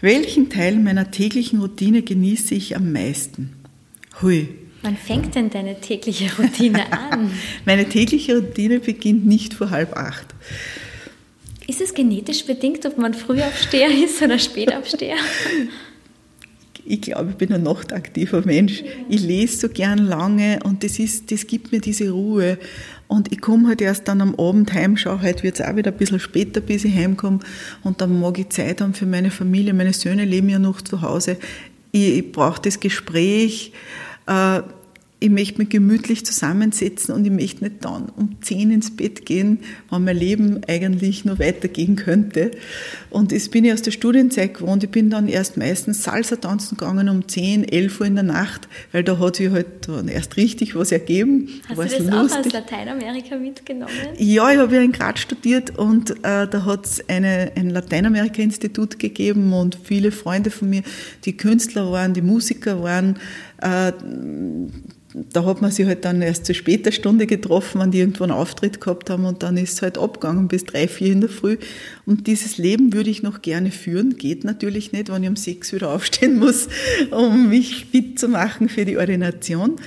[0.01, 3.55] Welchen Teil meiner täglichen Routine genieße ich am meisten?
[4.21, 4.49] Hui.
[4.83, 7.31] Wann fängt denn deine tägliche Routine an?
[7.65, 10.35] Meine tägliche Routine beginnt nicht vor halb acht.
[11.70, 15.17] Ist es genetisch bedingt, ob man Frühaufsteher ist oder Spätaufsteher?
[16.84, 18.84] Ich glaube, ich bin ein nachtaktiver Mensch.
[19.07, 22.57] Ich lese so gern lange und das, ist, das gibt mir diese Ruhe.
[23.07, 25.91] Und ich komme halt erst dann am Abend heim, schaue, heute wird es auch wieder
[25.91, 27.38] ein bisschen später, bis ich heimkomme.
[27.84, 29.76] Und dann mag ich Zeit haben für meine Familie.
[29.76, 31.38] Meine Söhne leben ja noch zu Hause.
[31.91, 33.74] Ich, ich brauche das Gespräch.
[34.26, 34.61] Äh,
[35.22, 39.59] ich möchte mich gemütlich zusammensetzen und ich möchte nicht dann um zehn ins Bett gehen,
[39.89, 42.51] wenn mein Leben eigentlich nur weitergehen könnte.
[43.09, 44.84] Und das bin ich aus der Studienzeit gewohnt.
[44.84, 48.70] Ich bin dann erst meistens Salsa tanzen gegangen um zehn, elf Uhr in der Nacht,
[48.93, 51.49] weil da hat sich halt erst richtig was ergeben.
[51.67, 52.13] Hast du das lustig.
[52.13, 53.91] auch aus Lateinamerika mitgenommen?
[54.17, 59.51] Ja, ich habe ja in Graz studiert und äh, da hat es ein Lateinamerika-Institut gegeben
[59.51, 60.84] und viele Freunde von mir,
[61.26, 63.20] die Künstler waren, die Musiker waren,
[63.62, 68.32] da hat man sich halt dann erst zu später Stunde getroffen, wenn die irgendwo einen
[68.32, 71.57] Auftritt gehabt haben und dann ist es halt abgegangen bis drei, vier in der Früh.
[72.05, 75.74] Und dieses Leben würde ich noch gerne führen, geht natürlich nicht, wenn ich um sechs
[75.74, 76.68] wieder aufstehen muss,
[77.12, 79.78] um mich fit zu machen für die Ordination.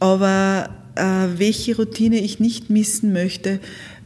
[0.00, 3.60] Aber äh, welche Routine ich nicht missen möchte,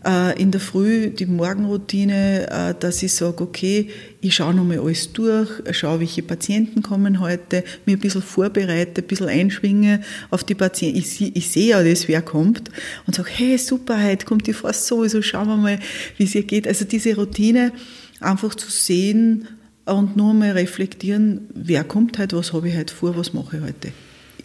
[0.05, 3.89] äh, in der Früh die Morgenroutine, äh, dass ich sage, okay,
[4.23, 9.07] ich schaue nochmal alles durch, schaue, welche Patienten kommen heute, mir ein bisschen vorbereite, ein
[9.09, 10.01] bisschen einschwinge
[10.31, 10.99] auf die Patienten.
[10.99, 12.70] Ich, ich sehe ja das, wer kommt
[13.07, 15.79] und sage, hey, super, heute kommt die fast sowieso, schauen wir mal,
[16.18, 16.68] wie es ihr geht.
[16.68, 17.73] Also diese Routine
[18.20, 19.49] einfach zu sehen
[19.87, 23.62] und nur mal reflektieren, wer kommt heute, was habe ich heute vor, was mache ich
[23.64, 23.93] heute.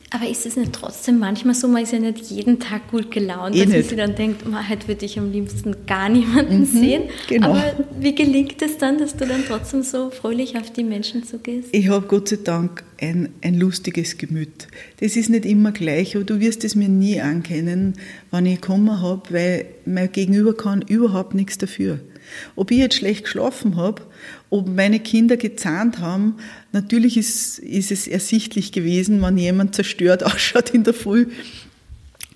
[0.10, 3.56] Aber ist es nicht trotzdem manchmal so, man ist ja nicht jeden Tag gut gelaunt,
[3.56, 7.04] eh dass man sich dann denkt, heute würde ich am liebsten gar niemanden mhm, sehen.
[7.28, 7.50] Genau.
[7.50, 11.70] Aber wie gelingt es dann, dass du dann trotzdem so fröhlich auf die Menschen zugehst?
[11.74, 14.68] Ich habe Gott sei Dank ein, ein lustiges Gemüt.
[15.02, 17.96] Das ist nicht immer gleich, aber du wirst es mir nie ankennen,
[18.32, 22.00] wenn ich Kummer habe, weil mein Gegenüber kann überhaupt nichts dafür.
[22.56, 24.02] Ob ich jetzt schlecht geschlafen habe,
[24.50, 26.38] ob meine Kinder gezahnt haben,
[26.72, 31.28] natürlich ist, ist es ersichtlich gewesen, wenn jemand zerstört ausschaut in der Früh,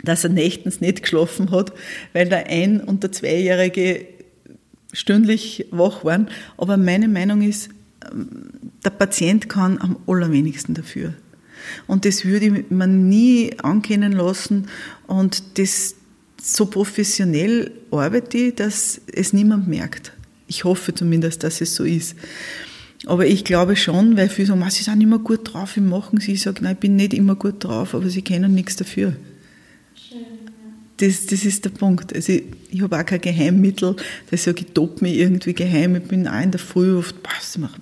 [0.04, 1.74] dass er nächtens nicht geschlafen hat,
[2.14, 4.08] weil der Ein- und der Zweijährige
[4.94, 6.30] stündlich wach waren.
[6.58, 7.70] Aber meine Meinung ist,
[8.84, 11.14] der Patient kann am allerwenigsten dafür.
[11.88, 14.68] Und das würde man nie ankennen lassen.
[15.08, 15.96] Und das
[16.42, 20.14] so professionell arbeite ich, dass es niemand merkt.
[20.48, 22.16] Ich hoffe zumindest, dass es so ist.
[23.06, 26.34] Aber ich glaube schon, weil viele sagen, sie sind immer gut drauf, wie machen sie?
[26.34, 29.16] Ich sage, nein, ich bin nicht immer gut drauf, aber sie können nichts dafür.
[31.02, 32.14] Das, das ist der Punkt.
[32.14, 33.96] Also ich, ich habe auch kein Geheimmittel,
[34.30, 35.96] dass ich sage, ich top mich irgendwie geheim.
[35.96, 37.82] Ich bin auch in der Früh oft, was macht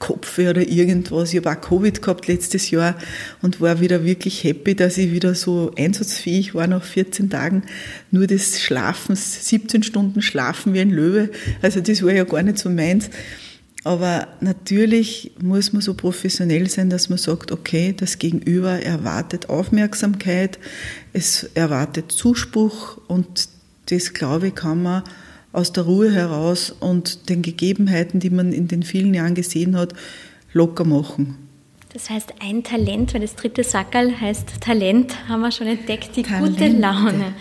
[0.00, 1.32] Kopfweh oder irgendwas.
[1.32, 2.96] Ich habe auch Covid gehabt letztes Jahr
[3.40, 7.62] und war wieder wirklich happy, dass ich wieder so einsatzfähig war nach 14 Tagen.
[8.10, 11.30] Nur des Schlafens, 17 Stunden schlafen wie ein Löwe.
[11.62, 13.10] Also das war ja gar nicht so meins.
[13.84, 20.58] Aber natürlich muss man so professionell sein, dass man sagt, okay, das Gegenüber erwartet Aufmerksamkeit,
[21.12, 23.48] es erwartet Zuspruch und
[23.90, 25.02] das, glaube ich, kann man
[25.52, 29.92] aus der Ruhe heraus und den Gegebenheiten, die man in den vielen Jahren gesehen hat,
[30.54, 31.36] locker machen.
[31.92, 36.22] Das heißt, ein Talent, weil das dritte Sackerl heißt Talent, haben wir schon entdeckt, die
[36.22, 36.64] Talente.
[36.64, 37.34] gute Laune.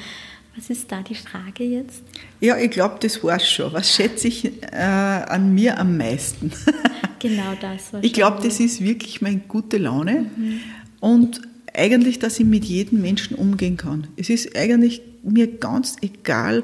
[0.56, 2.04] Was ist da die Frage jetzt?
[2.44, 3.72] Ja, ich glaube, das war schon.
[3.72, 6.52] Was schätze ich äh, an mir am meisten?
[7.20, 7.92] genau das.
[8.02, 10.60] Ich glaube, das ist wirklich meine gute Laune mhm.
[11.00, 11.42] und
[11.74, 14.08] eigentlich, dass ich mit jedem Menschen umgehen kann.
[14.18, 16.64] Es ist eigentlich mir ganz egal,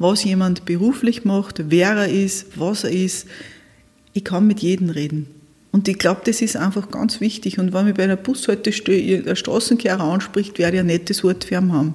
[0.00, 3.28] was jemand beruflich macht, wer er ist, was er ist.
[4.12, 5.28] Ich kann mit jedem reden.
[5.70, 7.60] Und ich glaube, das ist einfach ganz wichtig.
[7.60, 11.54] Und wenn mich bei einer Bushaltestelle ein Straßenkehrer anspricht, werde ich ein nettes Wort für
[11.54, 11.94] ihn haben.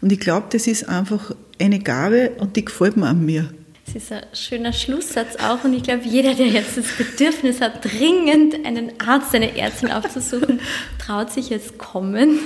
[0.00, 3.48] Und ich glaube, das ist einfach eine Gabe und die gefällt mir an mir.
[3.86, 7.84] Das ist ein schöner Schlusssatz auch und ich glaube, jeder, der jetzt das Bedürfnis hat,
[7.84, 10.60] dringend einen Arzt, eine Ärztin aufzusuchen,
[10.98, 12.38] traut sich jetzt kommen,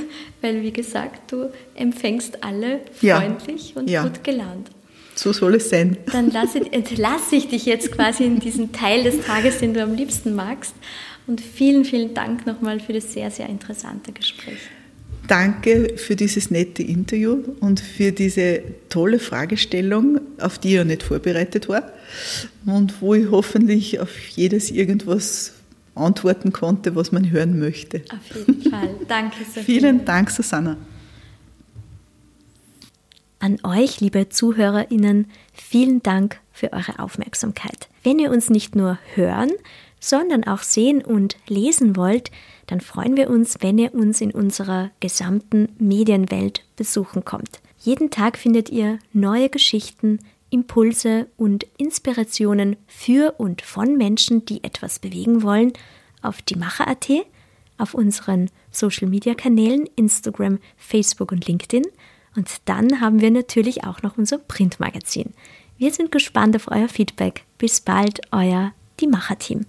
[0.43, 3.81] weil wie gesagt, du empfängst alle freundlich ja.
[3.81, 4.03] und ja.
[4.03, 4.71] gut gelaunt.
[5.15, 5.97] So soll es sein.
[6.13, 9.95] Dann ich, entlasse ich dich jetzt quasi in diesen Teil des Tages, den du am
[9.95, 10.75] liebsten magst.
[11.27, 14.59] Und vielen, vielen Dank nochmal für das sehr, sehr interessante Gespräch.
[15.31, 21.05] Danke für dieses nette Interview und für diese tolle Fragestellung, auf die ich ja nicht
[21.05, 21.93] vorbereitet war
[22.67, 25.53] und wo ich hoffentlich auf jedes irgendwas
[25.95, 28.03] antworten konnte, was man hören möchte.
[28.11, 28.97] Auf jeden Fall.
[29.07, 29.63] Danke, Sophie.
[29.63, 30.77] Vielen Dank, Susanna.
[33.39, 37.89] An euch, liebe ZuhörerInnen, vielen Dank für eure Aufmerksamkeit.
[38.03, 39.53] Wenn ihr uns nicht nur hören,
[40.01, 42.33] sondern auch sehen und lesen wollt,
[42.71, 47.61] dann freuen wir uns, wenn ihr uns in unserer gesamten Medienwelt besuchen kommt.
[47.81, 55.01] Jeden Tag findet ihr neue Geschichten, Impulse und Inspirationen für und von Menschen, die etwas
[55.01, 55.73] bewegen wollen,
[56.23, 57.09] auf die Macher.at,
[57.77, 61.87] auf unseren Social Media Kanälen Instagram, Facebook und LinkedIn.
[62.37, 65.33] Und dann haben wir natürlich auch noch unser Printmagazin.
[65.77, 67.45] Wir sind gespannt auf euer Feedback.
[67.59, 69.67] Bis bald, euer Die Macher Team.